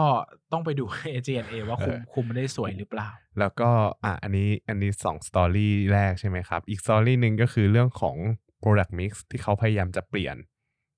[0.51, 3.69] ต้องไปดู SG&A ว่าคุมเออคุมไม่ได้สวยหรือเปล่า แล้วก็
[4.03, 8.15] อะอันนี้อันนี้สอง story แรกใช่ไหมครับ อีก story หนึ่งก็คือเรื่องของ
[8.63, 10.35] product mix ที่เขาพยายามจะเปลี่ยน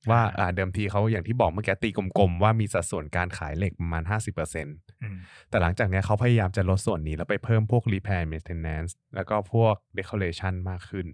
[0.09, 5.17] ว่าอ่าอ่าเดิมทีเขาอย่างที่บอกเมื่อกี้ตีกลมๆ ว่ามีสัดส่วนการขายเหล็กประมาณ 50%อืม
[5.49, 11.07] แต่หลังจากเนี้ยเขาพยายามจะลดส่วนนี้แล้วไปเพิ่มพวก repair maintenance แล้วก็พวก decoration มากขึ้น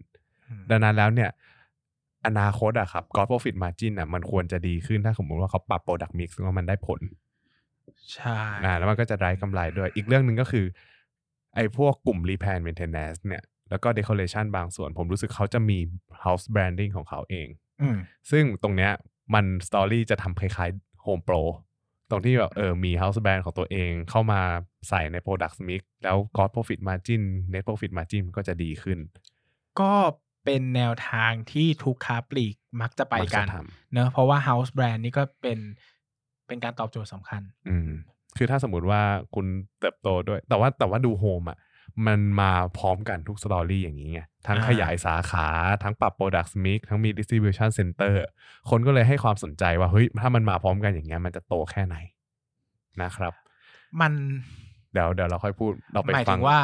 [0.48, 1.30] อืมดังนั้นแล้วเนี่ย
[2.28, 7.02] อนาคตอะครับ gross profit margin อะมันควรจะดีขึ้นถ้าสมมติว่าเขาปรับ product mix แล้วมันได้ผล
[8.14, 10.66] ใช่นะแล้วมันก็จะได้กำไรด้วย อีกเรื่องหนึ่งก็คือ
[11.56, 15.78] ไอ้พวกกลุ่ม repair and maintenance เนี่ยแล้วก็ decoration บางส่วน ผมรู้สึกเขาจะมี
[16.24, 17.71] house branding ของเขาเองอืม
[18.32, 18.92] ซึ่งตรงเนี้ย
[19.34, 21.42] มันสตอรี่จะทำคล้ายๆ Home Pro
[22.10, 24.42] ตรงที่แบบเออมี house brand ของตัวเองเข้ามา
[24.90, 27.22] ใส่ใน product mix แล้ว gross profit margin
[27.54, 29.00] net profit margin มันก็จะดีขึ้น
[29.80, 29.94] ก็
[30.46, 33.56] เป็นแนวทางที่ทุกค้าปลีกมักจะไปมักกัจะนท
[33.94, 35.60] เนอะเพราะว่า house brand นี่ก็เป็น
[36.48, 37.90] เป็นการตอบโจทย์สำคัญำอืม
[38.38, 39.02] คือถ้าสมมติว่า
[39.36, 39.46] คุณ
[39.80, 41.58] เติบโตด้วย แต่ว่าแต่ว่าดูโฮมอะ
[42.08, 45.48] มันมาพร้อมกันทุกสตอรี่อย่างนี้ไงทั้งอ่าขยายสาขา
[45.84, 48.14] ทั้งปรับ product mix ทั้งมี distribution center
[48.70, 51.96] คนก็เลยให้ความสนใจว่าเฮ้ยถ้ามันมาพร้อมกันอย่างเงี้ยมันจะโตแค่ไหน
[53.02, 53.34] นะครับ
[54.02, 54.12] มัน
[54.94, 56.58] เดี๋ยวเดี๋ยวเราค่อยพูดเราไปหมายฟัถึงงว่า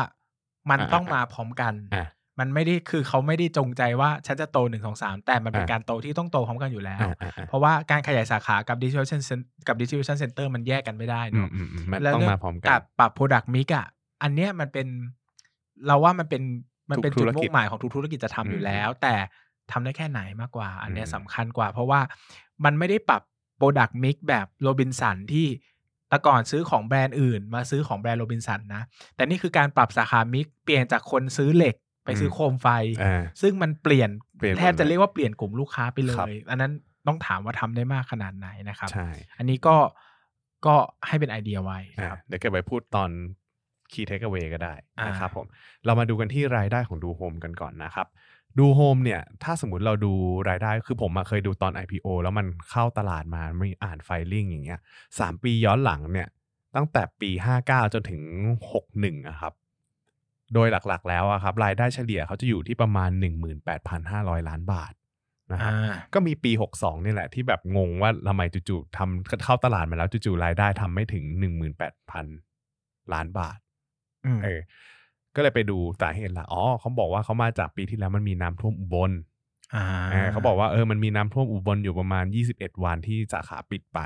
[0.70, 2.08] มันอ่าต้องอ่ามาพร้อมกันอะ
[2.40, 13.88] มันไม่ได้คือเขาไม่ได้จงใจว่าฉันจะโตหนึ่งสองสามแต่มันเป็นอ่าการโตที่ต้องโตพร้อมกันอยู่แล้วอะอะอะเพราะว่าการขยายสาขากับ distribution cen- กับ distribution center มันแยกกันไม่ได้อืมเนาะอืมอืมมันแล้วต้องเรื่มาพร้อมกักันบปรับ product mix อะ
[14.24, 14.88] อันเนี้ยมันเป็น
[15.86, 16.44] เราว่ามันเป็น
[16.92, 19.16] มันเป็นทุกจุดธุรกิมุ่จงหมายของทุกธุรกิจจะทำอยู่อืมแล้ว แต่
[19.72, 22.00] ทำได้แค่ไหนมากกว่า อันเนี้ยอืมสำคัญกว่า เพราะว่า
[22.66, 23.22] มันไม่ได้ปรับ
[23.60, 25.48] product mix แบบโรบินสันที่
[26.10, 28.84] แต่ก่อนซื้อของแบรนด์อื่น มาซื้อของแบรนด์โรบินสันนะ
[29.16, 32.68] แต่นี่คือการปรับสาขามิกเปลี่ยนจากคนซื้อเหล็กไปซื้อโคมไฟ
[33.04, 36.72] อ่าซึ่งมันเปลี่ยนเปลี่ยนหมดแทบจะเรียกว่าเปลี่ยนกลุ่มลูกค้าไปเลครับยอันนั้น
[37.08, 39.76] ต้องถามว่าทำได้มากขนาดไหนนะครับใช่อันนี้ก็
[40.66, 40.76] ก็
[41.08, 43.10] ให้เป็นไอเดียไว้อะครับเดี๋ยวเก็บไปพูดตอน
[43.92, 45.46] key takeaway ก็ได้อ่านนะครับผม
[45.86, 48.08] เรามาดูกันที่รายได้ของดูโฮมกันก่อนนะครับ
[48.60, 50.14] ดูโฮมเนี่ยถ้าสมมติเราดู
[50.50, 54.80] รายได้คือผมมาเคยดูตอน IPO แล้วมันเข้าตลาดมาใหม่อ่าน filing อย่างเงี้ย
[55.20, 56.28] สามปีย้อนหลังเนี่ย
[56.76, 57.30] ตั้งแต่ปี
[57.64, 58.22] 59 จนถึง
[58.74, 59.54] 61อะครับ
[60.54, 63.10] โดยหลักๆ แล้วอะครับรายได้เฉลี่ยเขาจะอยู่ที่ประมาณ
[63.80, 64.94] 18,500 ล้านบาท
[65.52, 71.24] นะครับอ่าก็มีปี 62 นี่แหละที่แบบงงว่าทำไมจู่ๆทำเข้าตลาดมาแล้วจู่ๆรายได้ทำไม่ถึง
[72.00, 73.58] 18,000 ล้านบาท
[74.28, 74.60] อืม เออ
[75.36, 79.12] ก็เลยไปดูสาเหตุละอ๋อเขาบอกว่าเขามาจากปีที่แล้วมันมีน้ำท่วมอุบล
[79.76, 84.00] อ่าเออเขาบอกว่าเออมันมีน้ำท่วมอุบลอยู่ประมาณ 21 วันที่สาขาปิดไป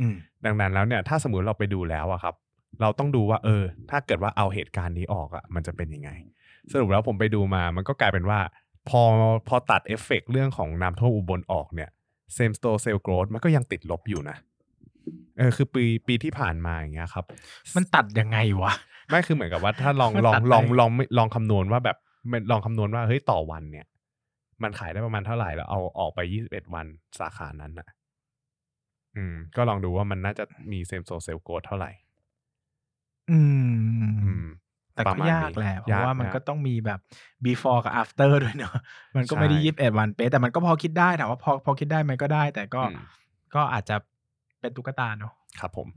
[0.00, 2.34] อืม ดังนั้นแล้วเนี่ยถ้าสมมติเราไปดูแล้วอะครับ
[2.80, 6.10] เราต้องดูว่าเออ ถ้าเกิดว่าเอาเหตุการณ์นี้ออกอะมันจะเป็นยังไง
[6.72, 8.40] สรุปแล้วผมไปดูมามันก็กลายเป็นว่า
[8.88, 9.02] พอ
[9.48, 11.90] พอตัดเอฟเฟกต์เรื่องของน้ำท่วมอุบลออกเนี่ย
[12.36, 14.36] same store sale growth มันก็ยังติดลบอยู่นะ
[15.38, 17.24] เออคือปีปีที่ผ่านมาอย่างเงี้ยครับ
[17.76, 18.72] มันตัดยังไงวะ
[19.10, 21.96] ไม่คือเหมือนกับว่าถ้าลองมันลองตัดลองได้ลองไม่ลองคำนวณว่าแบบ
[22.28, 23.86] ไม่ลองคำนวณว่าเฮ้ยต่อวันเนี่ย
[24.62, 26.86] มันขายได้ประมาณเท่าไหร่แล้วเอาออกไป21วัน
[27.18, 27.88] สาขานั้นน่ะ
[29.16, 31.90] อืม ก็ลองดูว่ามันน่าจะมี same store sale growth เท่าไหร่
[33.30, 33.38] อื
[34.20, 34.44] มอืม
[34.94, 37.00] แต่ประก็มาณยากนี้แหละเพยาราะกว่ามันยากก็ต้องมีแบบ
[37.46, 38.74] before กับ after ด้วยเนอะ
[39.16, 42.98] มันก็ไม่ได้ใช่ยี่สิบเอ็ดวันเป๊ะแต่มันก็พอคิดได้ถามว่าพอพอคิดได้ไหมก็ได้ แต่ก็อืม
[43.54, 43.96] ก็อาจจะ
[44.60, 45.88] เป็นตุ๊กตาเนอะครับผม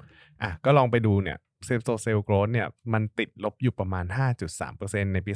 [0.41, 4.05] อะก็ลองไปดูเนี่ย same store sale growth เนี่ยมันติดลบอยู่ประมาณ
[4.59, 5.31] 5.3%ในปี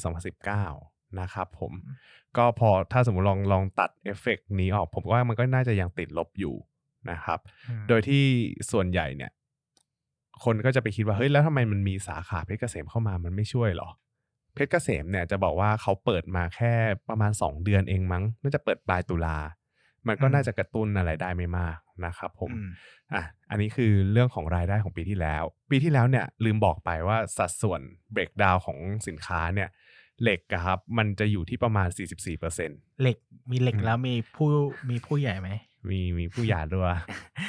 [0.57, 1.71] 2019 นะครับผม
[2.37, 6.55] ก็พอถ้าสมมติลองลองตัดเอฟเฟกต์นี้ออก ผมว่ามันก็น่าจะยังติดลบอยู่
[7.11, 8.23] นะครับอืมโดยที่
[8.71, 9.31] ส่วนใหญ่เนี่ย
[10.43, 13.89] คนก็จะไปคิดว่า เฮ้ย แล้วทำไมมันมีสาขาเพชรเกษมเข้ามามันไม่ช่วยหรอ
[14.53, 16.73] เพชรเกษมเนี่ยจะบอกว่าเขาเปิดมาแค่
[17.09, 19.37] ประมาณ 2 เดือนเองมั้ง น่าจะเปิดปลายตุลา
[20.07, 22.69] มันก็น่าจะกระตุ้นอะไรได้ไม่มากนะครับผมอืม
[23.13, 27.81] อะอันนี้คือเรื่องของรายได้ของปีที่แล้ว ปีที่แล้วเนี่ยลืมบอกไปว่าสัดส่วน
[28.15, 29.69] breakdown ของสินค้าเนี่ย
[30.21, 33.17] เหล็กอะครับ มันจะอยู่ที่ประมาณ 44%เเหล็ก
[33.51, 34.49] มีเหล็กอืมแล้วมีผู้
[34.89, 35.49] มีผู้ใหญ่ไหม
[35.89, 36.87] มีมีผู้หยาด้วย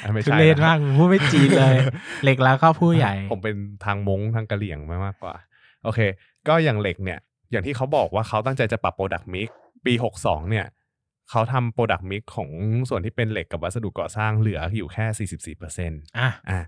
[0.03, 1.75] อะไม่ทุใช่เรศนะมากมึงพูดไม่จีนเลย
[2.23, 5.35] เหล็กแล้วก็ผู้ใหญ่ ผมเป็นทางมงทางกะเหลี่ยงมามากกว่า
[5.83, 5.99] โอเค
[6.47, 7.19] ก็อย่างเหล็กเนี่ย
[7.51, 9.49] อย่างที่เขาบอกว่าเขาตั้งใจจะปรับโปรดักต์มิก
[9.85, 10.65] ปี 62 เนี่ย
[11.29, 12.49] เขาทำโปรดักต์มิกของ
[12.89, 15.05] ส่วนที่เป็นเหล็กกับวัสดุก่อสร้างเหลืออยู่แค่
[15.57, 16.59] 44%ออะ่ะ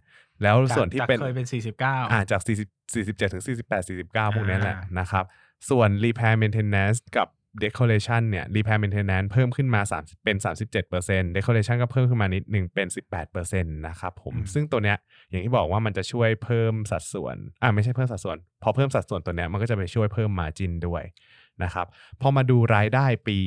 [0.43, 5.25] แล้วส่วนที่จากเป็นเคยเป็นสี่สิบเก้าอ่าจาก40 47ถึง48 49 พวกนี้แหละอ่านนะครับ
[5.69, 7.27] ส่วน repair maintenance กับ
[7.63, 10.37] decoration เนี่ย repair maintenance เพิ่มขึ้นมา3เป็น
[10.85, 12.87] 37% decoration ก็เพิ่มขึ้นมานิดหนึ่งเป็น
[13.27, 14.97] 18%นะครับผม ซึ่งตัวเนี้ย
[15.29, 21.03] อย่างที่บอกว่ามันจะช่วยเพิ่มสัดส่วน อ่าไม่ใช่เพิ่มสัดส่วน พอเพิ่มสัดส่วนตัวเนี้ยมันก็จะไปช่วยเพิ่ม margin ด้วย
[21.63, 21.87] นะครับ
[22.21, 23.37] พอมาดูรายได้ปี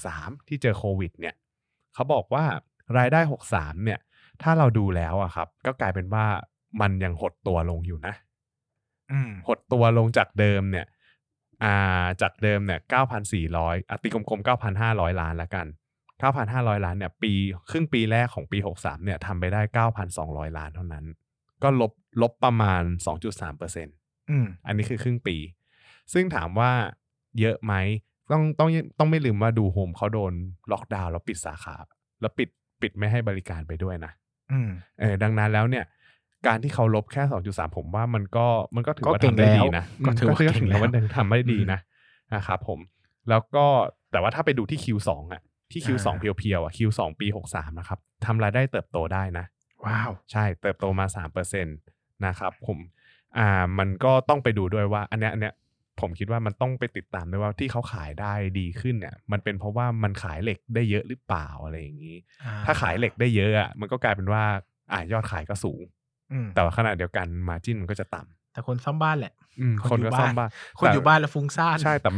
[0.00, 1.34] 63 ที่เจอโควิดเนี่ย
[1.94, 2.44] เขาบอกว่า
[2.98, 3.20] รายได้
[3.52, 4.00] 63เนี่ย
[4.42, 6.26] ถ้าเราดูแล้วอะครับ ก็กลายเป็นว่า
[6.80, 8.14] มันยังหดตัวลงอยู่นะ
[9.12, 10.86] อืมหดตัวลงจากเดิมเนี่ย
[11.64, 12.80] อ่าจากเดิมเนี่ย
[13.34, 14.46] 9,400อะตีกลมๆ
[14.80, 15.66] 9,500 ล้านละกัน
[16.26, 17.32] 9,500 ล้านเนี่ยปี
[17.70, 21.04] ครึ่งปีแรกของปี 63เนี่ยทำไปได้ 9,200 ล้านเท่านั้น
[21.62, 22.82] ก็ลบลบประมาณ
[23.20, 23.94] 2.3เปอร์เซ็นต์
[24.30, 25.36] อืมอันนี้คือครึ่งปี
[26.12, 26.72] ซึ่งถามว่า
[27.40, 27.74] เยอะไหม
[28.32, 30.32] ต้องต้องต้องไม่ลืมว่าดูโฮมเขาโดน
[30.72, 31.74] ล็อกดาวน์แล้วปิดสาขา
[32.20, 32.48] แล้วปิด
[32.80, 34.12] ปิดไม่ให้บริการไปด้วยนะ
[34.52, 35.84] อืมเออดังนั้นแล้วเนี่ย
[36.46, 41.80] การที่เขาลบแค่2.3ผมว่ามันก็มันก็ถือก็ว่าเก่งทำได้ดีแล้วนะก็ถือว่าก็เก่งถือว่าแล้วทำได้ดีนะ
[42.34, 42.78] นะครับผม
[43.28, 43.66] แล้วก็
[44.12, 49.44] แต่ว่าถ้าไปดูที่ Q2 อะที่ Q2 อ่าเพียวๆอะ Q2 ปี 63 นะครับทำรายได้เติบโตได้นะ
[49.84, 51.06] ว้าว ใช่เติบโตมา
[51.50, 52.78] 3%นะครับผม
[53.38, 55.54] อ่ามันก็ต้องไปดูด้วยว่า อันเนี้ยอันเนี้ย
[56.00, 64.42] ผมคิดว่ามันต้องไปติดตามด้วยว่าที่เขาขายได้ดีขึ้นเนี่ย มันเป็นเพราะว่ามันขายเหล็กได้เยอะหรือเปล่าอะไรอย่างนี้อ่ถ้าขายเหล็กได้เยอะอะมันก็กลายเป็นว่า
[64.92, 65.82] อ่ายอดขายก็สูง
[66.32, 72.10] อืมแต่ว่าขณะเดียวกันมาจิ้นมันก็จะต่ำแต่คนซ่อมบ้านแหละอืมคนคนอยู่ก็บ้านซ่อมบ้าน คนอยู่แต่บ้านแล้วฟุ้งซ่านใช่แต่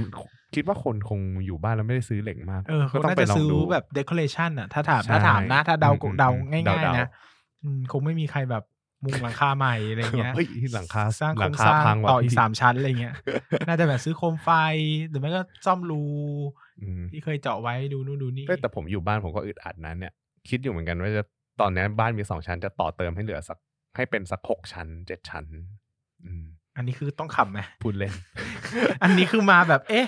[0.55, 7.09] คิดว่าคนคงอยู่บ้านแล้วไม่ได้ซื้อเหล็กมากเออก็เขาต้องน่าไปจะลองซื้อดูแบบ decoration อะถ้าถามใช่ถ้าถามนะ ถ้าเดาอืมเดาอืมง่ายเดาๆๆนะ
[7.65, 8.63] อืมคงไม่มีใครแบบ
[9.05, 13.15] มุงหลังคาใหม่อะไรเงี้ยเฮ้ยหลังคาสร้างโคหรลังงสคาร้างพังว่ะต่ออีกพี่สามชั้นอะไรเงี้ย
[13.69, 14.51] น่าจะแบบซื้อโคมไฟ
[15.09, 16.05] หรือไม่ก็ซ่อมรู
[16.83, 20.13] อืมที่เคยเจาะไว้ดูนู่นดูนี่เอ้ยแต่ผมอยู่บ้านผมก็อึดอัดนั้นเนี่ย
[20.49, 21.23] คิดอยู่เหมือนกันว่าจะ
[21.61, 23.59] ตอนนี้บ้านมีสองชั้นจะต่อเติมให้เหลือสัก
[23.97, 25.45] ให้เป็นสักหกชั้นเจ็ดชั้น
[26.25, 26.45] อืม
[26.77, 28.15] อันนี้คือต้องขำไหมพูดเล่น
[29.03, 30.07] อันนี้คือมาแบบ เอ๊ะ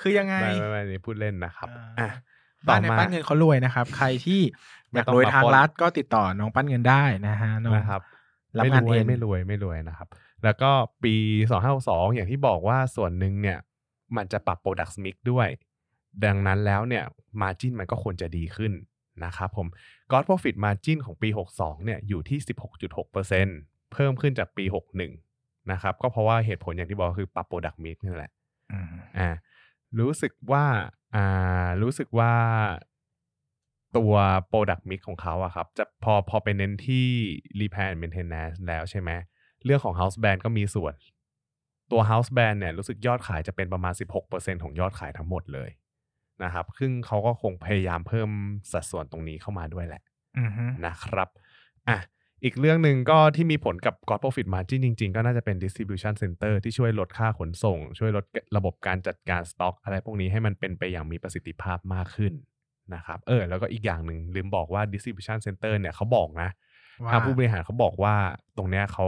[0.00, 1.68] คือยังไง ไม่ไม่ไม่นี่พูดเล่นนะครับ
[2.00, 2.10] อ่าอะ
[2.66, 4.40] บ้านในต่อมาปั้นเงินเขารวยนะครับ ใครที่
[4.92, 8.13] อยากไม่ต้องรวยมาทางปล้นรัฐก็ติดต่อน้องปั้นเงินได้นะฮะน้องนะครับรับ
[8.62, 10.08] ไม่งานรวยเอ็นไม่รวยไม่รวยนะครับ
[10.44, 10.70] แล้วก็
[11.04, 11.14] ปี
[11.48, 13.58] 2 5 2อย่างที่บอกว่าส่วนหนึ่งเนี่ย
[14.16, 15.48] มันจะปรับ Product Mix ด้วย
[16.24, 17.04] ดังนั้นแล้วเนี่ย
[17.40, 18.72] Margin มันก็ควรจะดีขึ้น
[19.24, 19.66] นะครับผม
[20.10, 22.38] Gross Profit Margin ของปี 62เนี่ยอยู่ที่
[22.96, 24.64] 16.6%เพิ่มขึ้นจากปี
[25.16, 28.32] 61นะครับก็เพราะว่าเหตุผลอย่างที่บอกคือปรับ Product Mix นี่แหละ
[28.72, 28.86] อืม
[29.18, 29.28] อ่า
[30.00, 30.64] รู้สึกว่า
[31.14, 32.32] อ่ารู้สึกว่า
[33.96, 34.12] ตัว
[34.50, 37.06] Product Mix ของเขาอะครับ จะพอพอไปเน้นที่
[37.60, 39.10] Repair and Maintenance แล้วใช่ไหม
[39.64, 40.94] เรื่องของ House Brand ก็มีส่วน
[41.92, 43.94] ตัว House Brand เนี่ยรู้สึกยอดขายจะเป็นประมาณ
[44.28, 45.70] 16%ของยอดขายทั้งหมดเลย
[46.44, 48.30] นะครับซึ่งเขาก็คงพยายามเพิ่ม
[48.72, 50.02] สัดส่วนตรงนี้เข้ามาด้วยแหละ
[50.38, 51.28] อือฮึนะครับ
[51.88, 51.98] อะ
[52.44, 58.24] อีกเรื่องหนึ่งก็ที่มีผลกับ Gross Profit Margin จริง ๆ ก็น่าจะเป็น Distribution Center ที่ช่วยลดค่าขนส่ง ช่วยลด
[58.56, 62.32] ระบบการจัดการสต็อก อะไรพวกนี้ให้มันเป็นไปอย่างมีประสิทธิภาพมากขึ้น
[62.94, 66.48] นะครับเออแล้วก็อีกอย่างหนึ่งลืมบอกว่า Distribution Center เนี่ยเขาบอกนะ
[67.02, 68.14] ว่าทางผู้บริหารเขาบอกว่า
[68.56, 69.06] ตรงเนี้ยเขา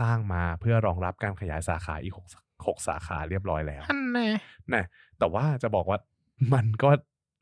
[0.00, 2.26] สร้างมาเพื่อรองรับการขยายสาขาอีกหก
[2.66, 4.28] หกสาขาเรียบร้อยแล้วท่านแน่
[4.74, 4.84] นะ
[5.18, 5.98] แต่ว่าจะบอกว่า
[6.54, 6.90] มันก็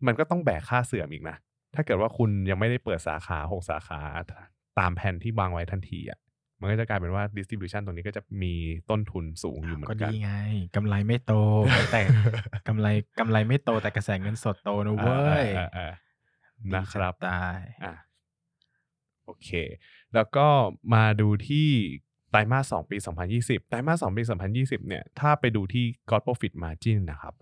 [0.07, 1.37] มันก็ต้องแบกค่าเสื่อมอีกนะ
[1.75, 4.01] ถ้าเกิดว่าคุณยังไม่ได้เปิดสาขาหกสาขา
[4.79, 6.19] ตามแผนที่วางไว้ทันทีอะ
[6.61, 8.55] มันก็จะกลายเป็นว่า distribution ตรงนี้ก็จะมี
[8.91, 10.33] ต้นทุนสูงอยู่เหมือก็นกัดีนไง
[10.77, 11.33] กำไรไม่โต
[11.93, 12.01] แต่
[12.69, 12.87] กำไร
[13.19, 15.93] กำไรไม่โตแต่กระแสเงินสดโตนะอ่าเว้ยอ่าอ่าอ่า
[16.75, 17.95] นะครับ ดีจะตายอะ
[19.25, 19.49] โอเค
[20.15, 20.47] แล้วก็
[20.95, 21.69] มาดูที่
[22.31, 22.97] ไตรมาส2ปี
[23.33, 24.23] 2020 ไตรมาส2ปี
[24.57, 27.35] 2020 เนี่ย ถ้าไปดูที่ God Profit Margin นะครับ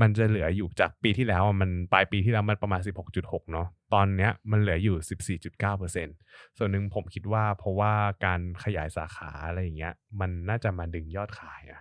[0.00, 2.80] มันจะเหลืออยู่จากปีที่แล้วอะมันปลายปีที่แล้วมันประมาณ
[3.16, 7.92] 16.6 เนาะตอนเนี้ยมันเหลืออยู่ 14.9%ส่วนหนึ่งผมคิดว่าเพราะว่า
[8.24, 11.80] การขยายสาขาอะไรอย่างเงี้ย มันน่าจะมาดึงยอดขายอะ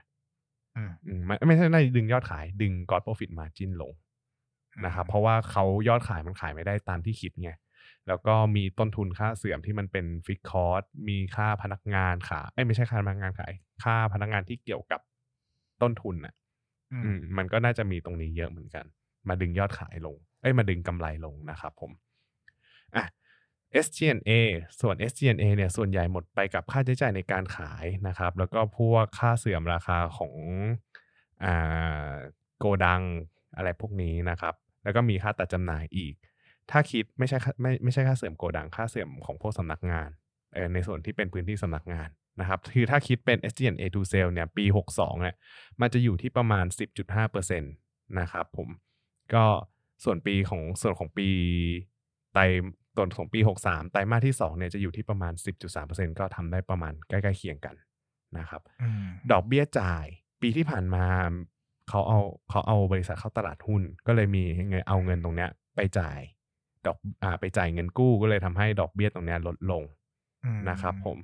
[0.75, 3.93] อืมอืมไม่ไม่ใช่น่าจะดึงยอดขาย ดึง God Profit Margin ลง
[4.85, 7.51] นะครับเพราะว่าเขายอดขายมันขายไม่ได้ตามที่คิดไง
[8.07, 13.51] แล้วก็มีต้นทุนค่าเสื่อมที่มันเป็นฟิกคอร์สมีค่าพนักงานขายเอ้ยไม่ใช่ค่าพนักงานขาย
[13.83, 15.01] ค่าพนักงานที่เกี่ยวกับ
[15.81, 16.33] ต้นทุนอะ
[16.91, 18.85] อืมมันก็น่าจะมีตรงนี้เยอะเหมือนกัน
[19.29, 21.91] มาดึงยอดขายลง เอ้ยมาดึงกำไรลงนะครับผม
[22.95, 23.05] อะ
[23.85, 24.31] S G N A
[24.81, 30.33] ส่วน S G N A เนี่ยส่วนใหญ่หมดไปกับค่าใช้จ่ายในการขายนะครับ แล้วก็พวกค่าเสื่อมราคาของ
[31.43, 32.13] อ่า
[32.59, 33.01] โกดัง
[33.55, 36.13] อะไรพวกนี้นะครับ แล้วก็มีค่าตัดจำหน่ายอีก
[36.71, 40.09] ถ้าคิดไม่ใช่ไม่ไม่ใช่ค่าเสื่อมโกดังค่าเสื่อมของพวกสำนักงาน
[40.73, 45.35] ในส่วนที่เป็นพื้นที่สำนักงานนะครับคือถ้าคิดเป็น SG&A to sale เนี่ยปี 62เนี่ย
[45.81, 46.65] มันจะอยู่ที่ประมาณ
[47.17, 48.69] 10.5%นะครับผม
[49.33, 49.45] ก็
[50.03, 51.29] ส่วนปีของส่วนของปี
[52.33, 52.41] ไตร
[52.95, 55.33] ส่วนของปี 63 ไตรมาสที่2เนี่ยจะอยู่ที่ประมาณ
[55.75, 57.75] 10.3%ก็ทำได้ประมาณใกล้ๆเคียงกัน
[58.37, 60.05] นะครับอืมดอกเบี้ยจ่าย
[60.41, 61.05] ปีที่ผ่านมา
[61.89, 66.19] เขาเอาเขาเอาบริษัทเข้าตลาดหุ้น ก็เลยมีเงินเอาเงินตรงเนี้ยไปจ่าย
[66.85, 69.96] ดอกอ่าไปจ่ายเงินกู้ก็เลยทำให้ดอกเบี้ยตรงเนี้ยลดลงอืม
[70.69, 71.17] นะครับผม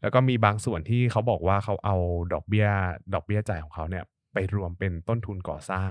[0.00, 1.96] แล้วก็มีบางส่วนที่เขาบอกว่าเขาเอา
[2.32, 2.68] ดอกเบี้ย
[3.14, 5.90] ดอกเบี้ยจ่ายของเขาเนี่ย ไปรวมเป็นต้นทุนก่อสร้าง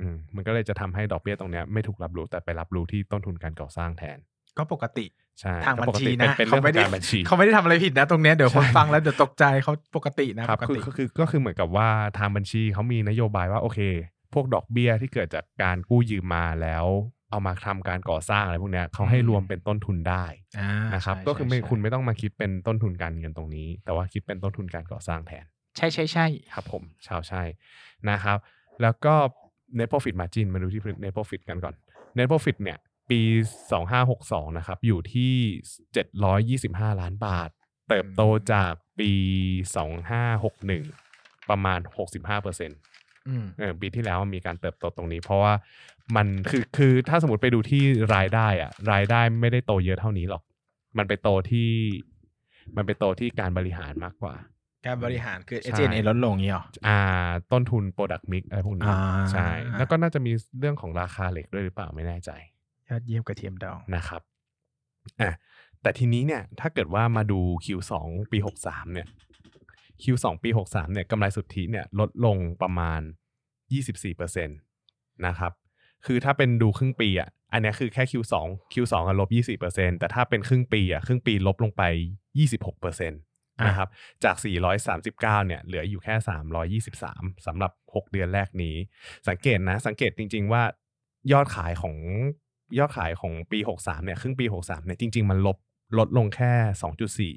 [0.00, 4.18] อืมมันก็เลยจะทำให้ดอกเบี้ยตรงเนี้ยไม่ถูกรับรู้แต่ไปรับรู้ที่ต้นทุนการก่อสร้างแทน
[4.58, 5.06] ก็ปกติ
[5.40, 13.80] ใช่ทางก็บัญปกชีตินะเป็นเป็นเรื่องของได้การบัญชีเขาไม่ได้ทำอะไรผิดนะตรงเนี้ยเดี๋ยวคนใช่ฟังแล้วเดี๋ยวตกใจเขาปกตินะครัปบกคือติคือคือก็คือเหมือนกับว่าทางบัญชีเขามีนโยบายว่าโอเค
[14.34, 16.86] พวกดอกเบี้ยที่เกิดจากการกู้ยืมมาแล้ว
[17.30, 20.24] เอามาทำการก่อสร้างอะไรพวกเนี้ยเขาให้อืมรวมเป็นต้นทุนได้
[20.60, 25.44] อ่านะครับใช่ก็คือไม่ใช่คุณไม่ต้องมาคิดเป็นต้นทุนการเงินตรงนี้ แต่ว่าคิดเป็นต้นทุนการก่อสร้างแทน
[25.76, 27.42] ใช่ใช่ใช่ครับผมชาวใช่
[28.10, 28.38] นะครับ
[28.82, 29.14] แล้วก็
[29.78, 31.74] net profit margin มาดูที่ net profit กันก่อน
[32.16, 32.78] net profit เนี่ย
[33.10, 33.20] ปี
[33.88, 35.32] 2562 นะครับ อยู่ที่
[36.36, 37.48] 725 ล้านบาท
[37.88, 39.12] เติบโตจากปี
[40.70, 41.80] 2561 ประมาณ
[42.12, 42.78] 65เปอร์เซ็นต์
[43.28, 45.52] อืมเออปีที่แล้วมีการเติบโตตรงนี้ เพราะว่า
[46.16, 47.82] มันคือคือถ้าสมมติไปดูที่
[48.14, 50.42] รายได้อะรายได้ไม่ได้โตเยอะเท่านี้หรอก
[50.98, 51.70] มันไปโตที่
[52.76, 54.34] มันไปโตที่การบริหารมากกว่า
[54.86, 57.00] การบริหารคือใช่ SG&A ลดลงเงี้ยหรออ่า
[57.52, 58.98] ต้นทุน Product Mix อะไรพวกนี้อ่า
[59.32, 62.30] ใช่แล้วก็น่าจะมีเรื่องของราคาเหล็กด้วยหรือเปล่าไม่แน่ใจ
[62.88, 64.22] ยอดเยี่ยมกระเทียมดองนะครับ
[65.20, 65.34] อะ
[65.82, 67.92] แต่ทีนี้เนี่ยถ้าเกิดว่ามาดู Q2
[68.32, 69.06] ปี 63 เนี่ย
[70.02, 73.00] Q2 ปี 63 เนี่ยกำไรสุทธิเนี่ยลดลงประมาณ
[73.72, 75.52] 24%นะครับ
[76.06, 78.34] คือถ้าเป็นดูครึ่งปีอะอันเนี้ยคือแค่ Q2
[78.72, 81.82] Q2 อะลบ20%แต่ถ้าเป็นครึ่งปีอะครึ่งปีลบลงไป
[82.38, 83.18] 26%
[83.66, 83.88] นะครับ
[84.24, 84.36] จาก
[84.76, 86.14] 439 เนี่ย เหลืออยู่แค่
[86.78, 88.74] 323สำหรับ 6 เดือนแรกนี้
[89.28, 90.62] สังเกตนะ สังเกตจริง ๆ ว่า
[91.32, 91.96] ยอดขายของ
[92.78, 95.56] ยอดขายของปี 63 เนี่ย ครึ่งปี 63 เนี่ย จริง ๆ มันลบ
[95.98, 96.52] ลดลงแค่
[97.32, 97.34] 2.4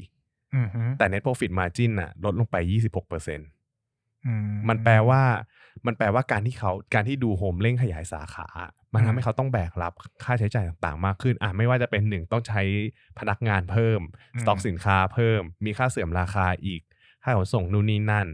[0.55, 3.52] อืมฮึแต่ net profit margin น่ะ ลดลงไป 26%อื
[4.69, 5.21] มันแปลว่า
[5.85, 8.47] มันแปลว่าการที่เขาการที่ดูโฮมเร่งขยายสาขา
[8.93, 12.61] มันทำให้เขาต้องแบกรับค่าใช้จ่ายต่างๆ มากขึ้นอะไม่ว่าจะเป็นหนึ่งต้องใช้
[13.19, 14.01] พนักงานเพิ่ม
[14.41, 16.81] สต็อกสินค้าเพิ่ม มีค่าเสื่อมราคาอีก
[17.23, 18.27] ค่าขนส่งนู่นนี่นั่น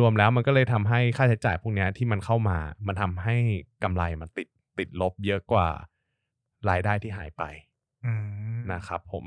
[0.00, 3.36] รวมๆแล้วมันก็เลยทำให้ค่าใช้จ่ายพวกเนี้ยที่มันเข้ามา มันทำให้
[3.82, 4.48] กำไรมันติด
[4.78, 5.68] ติดลบเยอะกว่า
[6.70, 7.42] รายได้ที่หายไป
[8.06, 8.12] อื
[8.54, 9.24] มนะครับผม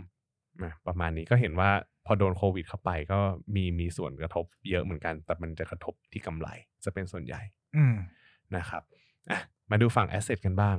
[0.61, 1.71] อะประมาณนี้ก็เห็นว่า
[2.05, 3.19] พอโดนโควิดเข้าไปก็
[3.55, 6.47] มีมีส่วนกระทบเยอะเหมือนกัน แต่มันจะกระทบที่กำไร
[6.85, 7.41] จะเป็นส่วนใหญ่
[7.75, 7.95] อืม
[8.55, 8.83] นะครับ
[9.31, 9.41] อะ
[9.71, 10.77] มาดูฝั่ง Asset กันบ้าง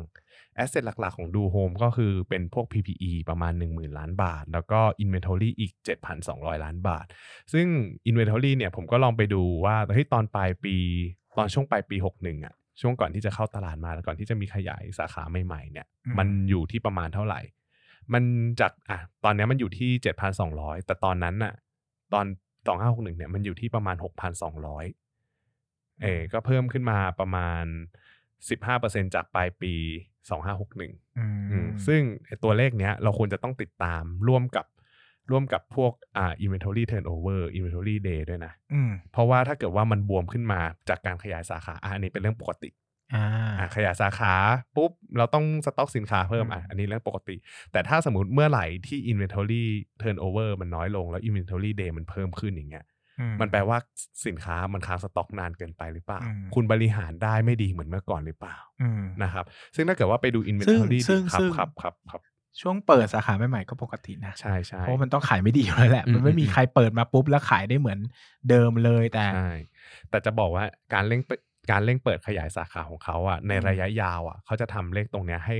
[0.58, 5.72] Asset หลักๆของดูโฮมก็คือเป็นพวก PPE ประมาณ 10,000 ล้านบาท แล้วก็ Inventory อีก
[6.18, 7.06] 7,200 ล้านบาท
[7.52, 7.66] ซึ่ง
[8.08, 10.76] Inventory เนี่ยผมก็ลองไปดูว่าเฮ้ยตอนปลายปี
[11.38, 17.40] ตอนช่วงปลายปี 61อะช่วงก่อนที่จะเข้าตลาดมาแล้วก่อนที่จะมีขยายสาขาใหม่ๆเนี่ยอืมมันอยู่ที่ประมาณเท่าไหร่
[18.12, 18.24] มัน
[18.60, 19.90] จากอะตอนเนี้ยมันอยู่ที่
[20.38, 21.54] 7,200 แต่ตอนนั้นน่ะ
[22.14, 22.26] ตอน
[22.66, 27.64] 2561เนี่ยมันอยู่ที่ประมาณ 6,200 เออก็เพิ่มขึ้นมาประมาณ
[28.48, 29.74] 15%จากปลายปี
[30.46, 34.66] 2561อืมอืมซึ่งไอ้ตัวเลขเนี้ยเราควรจะต้องติดตามร่วมกับ
[35.30, 42.85] ร่วมกับพวกอ่า inventory turnover inventory day ด้วยนะอืมเพราะว่าถ้าเกิดว่ามันบวมขึ้นมาจากการขยายสาขาอะอันนี้เป็นเรื่องปกติอ่าอะ
[43.74, 44.34] ขยายสาขา
[44.76, 47.36] ปุ๊บ เราต้องสต็อกสินค้าเพิ่มอืมอะอันนี้เรื่องปกติ
[47.72, 49.64] แต่ถ้าสมมติเมื่อไหร่ที่ inventory
[50.02, 52.84] turnover มันน้อยลงแล้ว inventory day มันเพิ่มขึ้นอย่างเงี้ย
[53.20, 53.78] อืมันแปลว่า
[54.26, 62.22] สินค้ามันค้างสต็อกนานเกินไปหรือเปล่าอืมคุณบริหารได้ไม่ดีเหมือนเมื่อก่อนหรือเปล่าอืมนะครับ ซึ่งถ้าเกิดว่าไปดู inventory ซึ่งครับซึ่งครับครับครับ
[62.60, 67.98] ช่วงเปิดสาขาใหม่ๆก็ปกตินะใช่ใช่เพราะมันต้องขายไม่ดีอยู่แล้วแหละอืมมันไม่มีอืมใครเปิดมาปุ๊บแล้วขายได้เหมือน
[68.50, 69.50] เดิมเลยแต่ใช่
[70.10, 75.58] แต่จะบอกว่าการเร่งเปิด การเร่งเปิดขยายสาขาของเขาอะในอืมระยะยาวอะเขาจะทำเลขตรงเนี้ยให้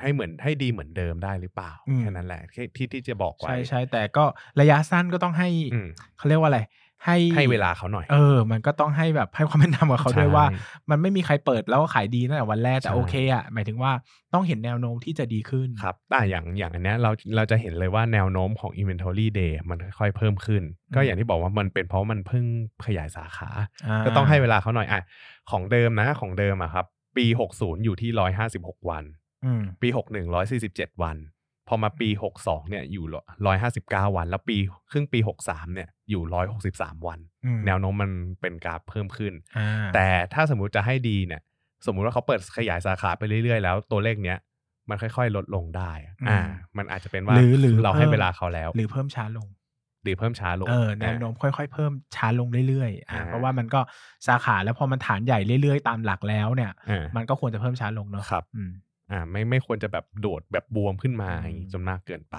[0.00, 4.24] ให้เหมือนให้ดีเหมือนเดิมได้หรือเปล่าอืมแค่นั้นแหละที่ที่ที่จะบอกไว้ใช่ใช่แต่ก็
[4.60, 6.60] ระยะสั้นก็ต้องให้อืมเขาเรียกว่าอะไร
[7.04, 10.44] ให้ให้เวลาเขาหน่อย เออ มันก็ต้องให้แบบให้ความเป็นธรรมกับเขาด้วยใช่ว่า
[10.90, 13.92] มันไม่มีใครเปิดแล้วก็ขายดีตั้งแต่วันแรกแต่ใช่โอเคอะหมายถึงว่า
[14.34, 20.62] ต้องเห็นแนวโน้มที่จะดีขึ้นครับแต่อย่างอย่างอันเนี้ยเราเราจะเห็นเลยว่าแนวโน้มของ inventory day มันค่อยๆเพิ่มขึ้น
[20.94, 22.44] ก็อืมอย่างที่บอกว่ามันเป็นเพราะมันเพิ่ง
[22.86, 25.00] ขยายสาขาาก็ต้องให้เวลาเขาหน่อยอะ
[25.50, 26.86] ของเดิมนะของเดิมอะครับ
[27.16, 28.10] ปี 60 อยู่ที่
[28.50, 29.04] 156 วัน
[29.44, 30.26] อืมปี 61
[30.62, 31.16] 147 วัน
[31.68, 33.06] พอมาปี 62เนี่ยอยู่
[33.70, 34.56] 159 วัน แล้วปี
[34.90, 41.40] ครึ่งปี 63เนี่ยอยู่ 163 วันอืมแนวโน้มมันเป็นกราฟเพิ่มขึ้นอ่าแต่ถ้าสมมุติจะให้ดีเนี่ย
[41.86, 44.38] สมมุติว่าเขาเปิดขยายสาขาไปเรื่อยๆ แล้วตัวเลขเนี้ย
[44.88, 46.40] มันค่อยๆ ลดลงได้อะอ่า
[46.76, 49.48] มันอาจจะเป็นว่าหรือหรือเราให้พิ่มเวลาเขาแล้ว หรือเพิ่มช้าลง
[50.04, 53.80] หรือเพิ่มช้าลง เออ แนวโน้มค่อยๆ เพิ่มช้าลงเรื่อยๆ อ่าอ่าเพราะว่ามันก็
[54.26, 58.72] สาขาแล้วพอมันฐานใหญ่เรื่อยๆ ตามหลักแล้วเนี่ยอ่ามันก็ควรจะเพิ่มช้าลงเนอะครับ อืม
[59.12, 62.36] อ่าไม่ไม่ควรจะแบบโดดแบบบูมขึ้นมาอืมอย่างนี้จนมากเกินไป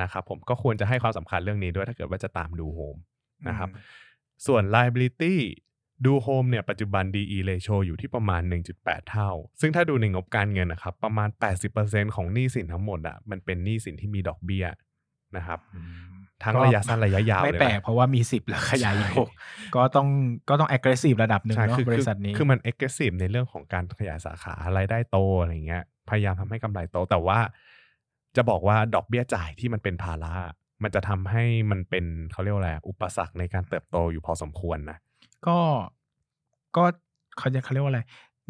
[0.00, 2.96] นะครับผมก็ควรจะให้ความสำคัญเรื่องนี้ด้วยถ้าเกิดว่าจะตามดูโฮม
[3.48, 3.68] นะครับ
[4.46, 5.34] ส่วน liability
[6.06, 8.42] ดูโฮมเนี่ยปัจจุบัน DE ratio อยู่ที่ประมาณ
[8.76, 11.28] 1.8 เท่า ซึ่งถ้าดูในงบการเงินนะครับ ประมาณ
[11.72, 14.66] 80%ของหนี้สินทั้งหมดอะมันเป็นหนี้สินที่มีดอกเบี้ย
[15.36, 19.30] นะครับอืม ทั้งก็ระยะสั้นระยะยาวไม่เลยแปลกนะเพราะว่ามีสิบแล้วขยายอีกใช่หก
[19.76, 20.08] ก็ต้อง
[20.48, 27.38] ก็ต้อง aggressive ระดับหนึ่งใช่เนาะคือบริษัทนี้คือมัน aggressive ในเรื่องของการขยายสาขารายได้โตอะไรเงี้ยพยายามทำให้กำไรโต แต่ว่า
[28.36, 30.32] จะบอกว่าดอกเบี้ยจ่ายที่มันเป็นภาระ
[30.82, 34.98] มันจะทำให้มันเป็นเขาเรียกว่าอะไรอุปสรรคในการเติบโตอยู่พอสมควรนะ
[35.46, 35.58] ก็
[36.76, 36.84] ก็
[37.38, 38.02] เขาจะเขาเรียกว่าอะไร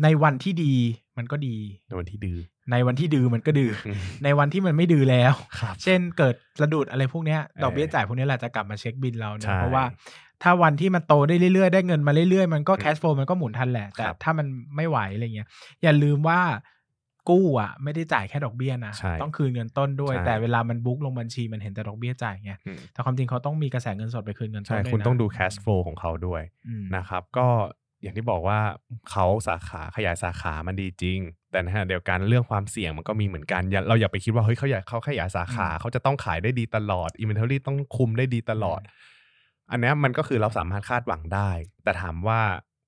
[0.03, 0.75] ในวันที่ดี
[1.17, 2.39] มันก็ดีในวันที่ดื้อ
[2.73, 9.85] ในวันที่ดื้อมันก็ดื้ออืมในวันที่มันไม่ดื้อแล้วครับเช่นเกิดสะดุดอะไรพวกเนี้ยเออดอกเบี้ยจ่ายพวกนี้แหละจะกลับมาเช็คบินเราใช่เนะเพราะว่า
[10.43, 15.49] ถ้าวันที่มันโตได้เรื่อยๆ ได้เงินมาเรื่อยๆ มันก็อืมแคชโฟลมันก็หมุนทันแหละ แต่ครับถ้ามันไม่ไหวอะไรเงี้ย
[15.83, 16.41] อย่าลืมว่า
[17.31, 27.47] กู้อะ ไม่ได้จ่ายแค่ดอกเบี้ยนะใช่ต้องคืนเงินต้นด้วยใช่แต่เวลามันบุ๊กลงบัญชีมันเห็นแต่ดอกเบี้ยจ่ายไงอืมแต่ความจริงเขาต้องมีกระแสเงินสดไปคืนเงินต้ใช่นด้วยคุณนะต้องดู cash flow ของเขาด้วยอืมนะครับ ก็
[28.03, 28.59] อย่างที่บอกว่า
[29.11, 38.81] เขาสาขาขยายสาขามันดีจริง แต่ในขณะเดียวกันเรื่องความเสี่ยงมันก็มีเหมือนกันอย่าเราอย่าไปคิดว่าเฮ้ยเขาอยากเขาขยายสาขาอืมเขาจะต้องขายได้ดีตลอด inventory ต้องคุมได้ดีตลอด
[39.71, 41.51] อันเนี้ยมันก็คือเราสามารถคาดหวังได้
[41.85, 42.41] แต่ถามว่า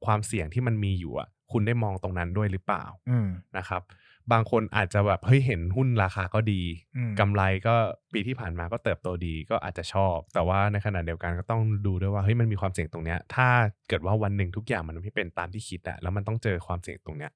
[0.04, 3.82] ความเสี่ยงที่มันมีอยู่อะ คุณได้มองตรงนั้นด้วยหรือเปล่าอืมนะครับ
[4.32, 6.62] บางคนอาจจะแบบเฮ้ยเห็นหุ้นราคาก็ดี
[6.96, 7.74] อืมกำไรก็
[8.12, 13.48] ปีที่ผ่านมาก็เติบโตดีก็อาจจะชอบ แต่ว่าในขณะเดียวกันก็ต้องดูด้วยว่าเฮ้ยมันมีความเสี่ยงตรงเนี้ย ถ้า
[13.88, 17.32] เกิดว่าวันหนึ่งทุกอย่างมันไม่เป็นตามที่คิดอะแล้วมันต้องเจอความเสี่ยงตรงเนี้ย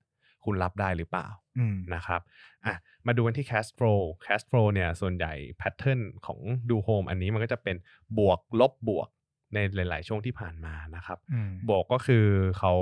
[0.47, 1.27] คุณรับได้หรือเปล่า
[1.59, 2.21] อืมนะครับ
[2.67, 2.75] อะ
[3.07, 6.39] มาดูกันที่ cash flow cash flow เนี่ยส่วนใหญ่ pattern ของ
[6.71, 7.77] ดูโฮมอันนี้มันก็จะเป็น
[8.19, 9.09] บวกลบบวก
[9.55, 12.27] ในหลาย ๆ ช่วงที่ผ่านมานะครับอืมบวกก็คือ
[12.59, 12.73] เขา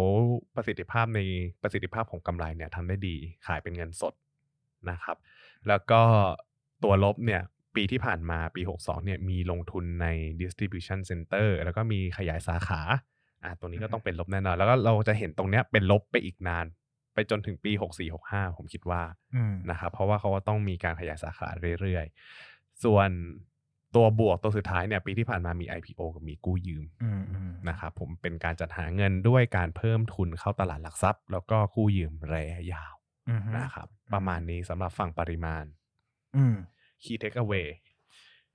[0.54, 1.20] ประสิทธิภาพใน
[1.62, 4.14] ประสิทธิภาพของกำไรเนี่ยทำได้ดีขายเป็นเงินสด
[4.90, 5.16] นะครับ
[5.68, 6.00] แล้วก็
[6.82, 7.42] ตัวลบเนี่ย
[7.76, 10.06] ปีที่ผ่านมาปี 62เนี่ยมีลงทุนใน
[10.40, 12.80] distribution center แล้วก็มีขยายสาขา
[13.42, 16.66] อะตรงนี้ก็ต้องเป็นลบแน่นอน แล้วก็เราจะเห็นตรงเนี้ยเป็นลบไปอีกนาน
[17.14, 17.72] ไปจนถึงปี
[18.14, 19.02] 64-65 ผมคิดว่า
[19.34, 21.48] อืมนะครับเพราะว่าเขาก็ต้องมีการขยายสาขา
[21.80, 23.10] เรื่อยๆ ส่วน
[23.94, 32.94] ตัวบวกตัวสุดท้ายเนี่ยปีที่ผ่านมามี IPO กับมีกู้ยืมอืมอืมนะครับผมเป็นการจัดหาเงินด้วยการเพิ่มทุนเข้าตลาดหลักทรัพย์ แล้วก็กู้ยืมระยะยาว
[33.28, 35.64] อืมนะครับ ประมาณนี้สำหรับฝั่งปริมาณ
[36.36, 36.56] อืม
[37.02, 37.68] Key Takeaway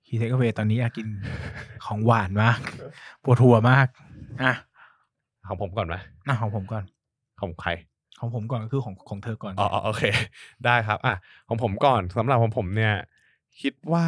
[0.05, 1.07] key takeaway ตอนนี้อยากกิน
[1.85, 2.59] ของหวานมาก
[3.23, 3.87] ปวดหัวมาก
[4.43, 4.53] อะ
[5.47, 5.95] ของผมก่อนไหม
[6.27, 6.83] อะของผมก่อน
[7.41, 7.69] ของใคร
[8.19, 10.03] ของผมก่อนก็คือของของเธอก่อนอ๋ออ๋อโอเค
[10.65, 11.15] ได้ครับอะ
[11.47, 12.93] ของผมก่อนสำหรับของผมเนี่ย
[13.61, 14.05] คิดว่า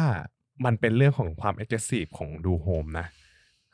[0.64, 3.06] มันเป็นเรื่องของความ aggressive ของดูโฮมนะ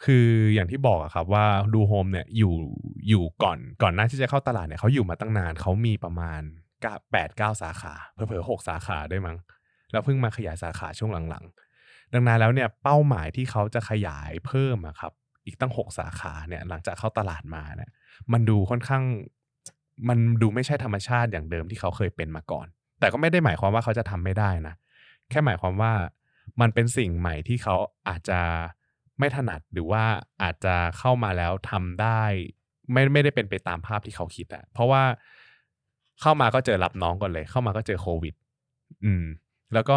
[0.04, 2.54] คืออย่างที่บอกอะครับว่าดูโฮมเนี่ยอยู่
[3.08, 6.40] อยู่ก่อนก่อนหน้าที่จะเข้าตลาดเนี่ยเขาอยู่มาตั้งนานเขามีประมาณ
[7.12, 9.36] แปดเก้าสาขาเผลอๆหกสาขาด้วยมั้ง
[9.92, 15.12] แล้วเพิ่งมาขยายสาขาช่วงหลังๆ ดังนั้นแล้วเนี่ยเป้าหมายที่เขาจะขยายเพิ่มอะครับ
[15.46, 17.90] อีกตั้งหกสาขาเนี่ยหลังจากเข้าตลาดมาเนี่ย
[18.32, 19.04] มันดูค่อนข้าง
[20.08, 22.66] มันดูไม่ใช่ธรรมชาติอย่างเดิมที่เขาเคยเป็นมาก่อน
[23.00, 24.74] แต่ก็ไม่ได้หมายความว่าเขาจะทำไม่ได้นะ
[25.30, 25.92] แค่หมายความว่า
[26.60, 27.76] มันเป็นสิ่งใหม่ที่เขา
[28.08, 28.40] อาจจะ
[29.18, 30.04] ไม่ถนัดหรือว่า
[30.42, 32.22] อาจจะเข้ามาแล้วทำได้
[32.92, 35.02] ไม่ไม่ได้เป็นไปตามภาพที่เขาคิดอะเพราะว่า
[36.20, 38.34] เข้ามาก็เจอรับน้องก่อนเลย เข้ามาก็เจอโควิด
[39.04, 39.24] อืม
[39.74, 39.96] แล้วก็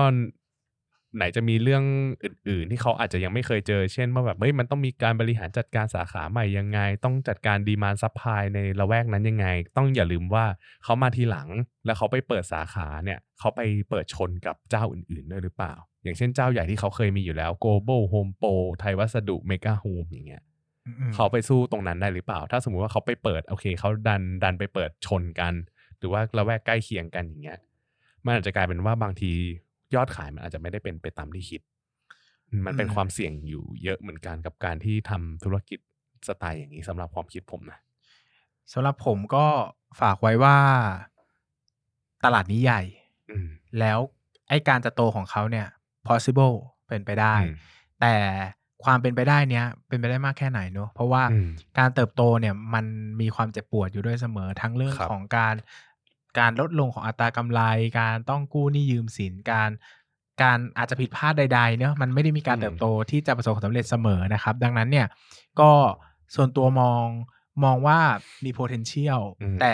[1.16, 1.84] ไหนจะมีเรื่อง
[2.24, 9.48] อื่น ๆ ที่เขาอาจจะยังไม่เคยเจอ เช่นว่าแบบเฮ้ยมันต้องมีการบริหารจัดการสาขาใหม่ยังไง ต้องจัดการ demand supply ในละแวกนั้นยังไง
[9.78, 10.46] ต้องอย่าลืมว่า
[10.84, 11.48] เขามาทีหลัง
[11.86, 20.44] แล้วเขาไปเปิดสาขาเนี่ยเขาไปเปิดชนกับเจ้าอื่น ๆ ด้วยหรือเปล่า อย่างเช่นเจ้าใหญ่ที่เขาเคยมีอยู่แล้ว global home pro ไทยวัสดุ mega home อย่างเงี้ย
[20.88, 25.54] อืมเขาไปสู้ตรงนั้นได้หรือเปล่า ถ้าสมมุติว่าเขาไปเปิดโอเคเขาดันดันไปเปิดชนกัน
[25.98, 27.60] หรือว่าละแวกใกล้เคียงกันอย่างเงี้ย
[28.26, 29.34] มันอาจจะกลายเป็นว่าบางที
[29.96, 31.62] ยอดขายมันอาจจะไม่ได้เป็นไปตามที่คิด
[32.66, 35.80] มันเป็นอืมความเสี่ยงอยู่เยอะเหมือนกันกับการที่ทำธุรกิจ
[36.28, 37.80] สไตล์อย่างนี้สำหรับความคิดผมนะ
[38.74, 39.46] สำหรับผมก็
[40.02, 40.58] ฝากไว้ว่า
[42.24, 42.82] ตลาดนี้ใหญ่
[43.32, 43.48] อืม
[43.80, 44.00] แล้ว
[44.50, 45.68] ไอ้การจะโตของเขาเนี่ย
[46.08, 46.56] possible
[46.88, 47.56] เป็นไปได้อืม
[48.02, 48.16] แต่
[48.84, 52.86] ความเป็นไปได้เนี้ยเป็นไปได้มากแค่ไหนเนอะเพราะว่าอืมการเติบโตเนี่ยมัน
[53.22, 55.56] มีความเจ็บปวดอยู่ด้วยเสมอทั้งเรื่องครับของการ
[56.40, 57.62] การลดลงของอัตรากำไร
[58.00, 59.70] การต้องกู้หนี้ยืมสินการ
[60.42, 65.08] การอาจจะผิดพลาดใดๆเนอะมันไม่ได้มีการอืมเติบโตที่จะประสบความสำเร็จเสมอนะครับ ดังนั้นเนี่ย
[65.60, 65.72] ก็
[66.36, 67.06] ส่วนตัวมอง
[67.64, 68.00] มองว่า
[68.44, 69.74] มี potential อืมแต่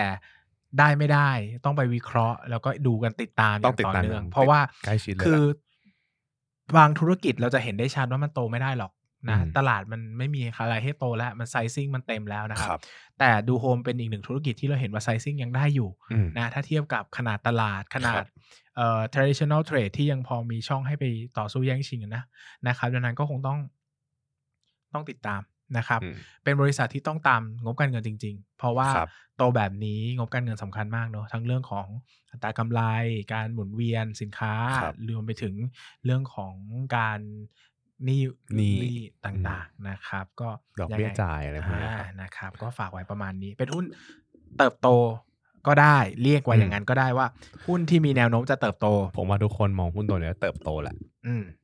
[0.80, 1.30] ได้ไม่ได้
[1.66, 8.92] ต้องไปวิเคราะห์ แล้วก็ดูกันติดตามอต้องย่างติดต่อตามเนื่องอย่างเพราะว่าใกล้ชิดเลยคือล่ะบางธุรกิจเราจะเห็นได้ชัดว่ามันโตไม่ได้หรอก
[9.30, 12.82] นะอืมตลาดมันไม่มีอะไรให้โตแล้ว มันไซซิ่งมันเต็มแล้วนะคครัรับบ
[13.20, 18.28] แต่ดูโฮมเป็นอีกหนึ่งธุรกิจที่เราเห็นว่าไซซิ่งยังได้อยู่อืมนะถ้าเทียบกับขนาดตลาดขนาครัดบ
[18.76, 21.04] เอ่อ traditional trade ที่ยังพอมีช่องให้ไป
[21.38, 22.24] ต่อสู้แย่งชิงกันนะ
[22.68, 23.60] นะครับดังนั้นก็คงต้อง
[24.94, 25.42] ต้องติดตาม
[25.78, 31.88] นะครับอืมเป็นบริษัทที่ต้องตามงบการเงินจริง ๆ เพราะว่าครับโตแบบนี้งบการเงินสำคัญมากเนอะทั้งเรื่องของ
[32.32, 32.82] อัตรากำไร
[33.34, 35.54] การหมุนเวียนสินค้าครับรวมไปถึง
[36.06, 36.56] เรื่องของ
[36.98, 37.20] การ
[38.06, 38.22] หนี้
[38.56, 38.78] หนี้
[39.26, 43.86] ต่างๆนะครับ ก็ดอกเบี้ยงไงจ่ายอะไรพวกนี้อ่าครับนะครับ ก็ฝากไว้ประมาณนี้ เป็นหุ้น
[44.58, 44.90] เติบโต
[45.68, 47.28] ก็ได้เรียกว่าอืมอย่างนั้นก็ได้ว่า
[47.68, 48.88] หุ้นที่มีแนวโน้มจะเติบโต
[49.18, 50.96] ผมว่าทุกคนมองหุ้นตัวเนี้ยเติบโตแหละ
[51.26, 51.56] อืมนะ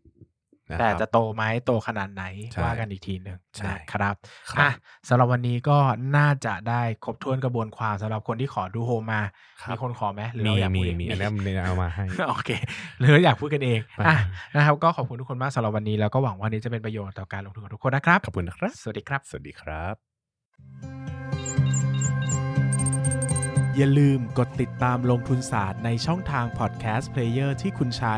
[0.80, 4.16] แต่ครับจะโตไหมโตขนาดไหนใช่ว่ากันอีกทีหนึ่งใช่นะครับ
[4.52, 4.72] ครับอะ
[5.08, 5.78] สำหรับวันนี้ก็
[6.18, 9.22] น่าจะได้ครบถ้วนกระบวนความสำหรับคนที่ขอดูโฮมมา
[9.62, 12.50] ครับมีคนขอไหมหรือมีเราอยากมีพูดเองมีอันนี้มันเอามาให้โอเค
[13.00, 14.18] หรืออยากพูดกันเองไม่อะ
[14.56, 19.96] นะครับก็ขอบคุณทุกคนมากสำหรับวันนี้แล้วก็หวังว่านี้จะเป็นประโยชน์ต่อการลงทุนของทุกคนนะครับขอบคุณนะครับ สวัสดีครับ สวัสดีครับ
[23.78, 28.18] อย่าลืมกดติดตามลงทุนศาสตร์ในช่องทางพอดแคสต์เพลเยอร์ที่คุณใช้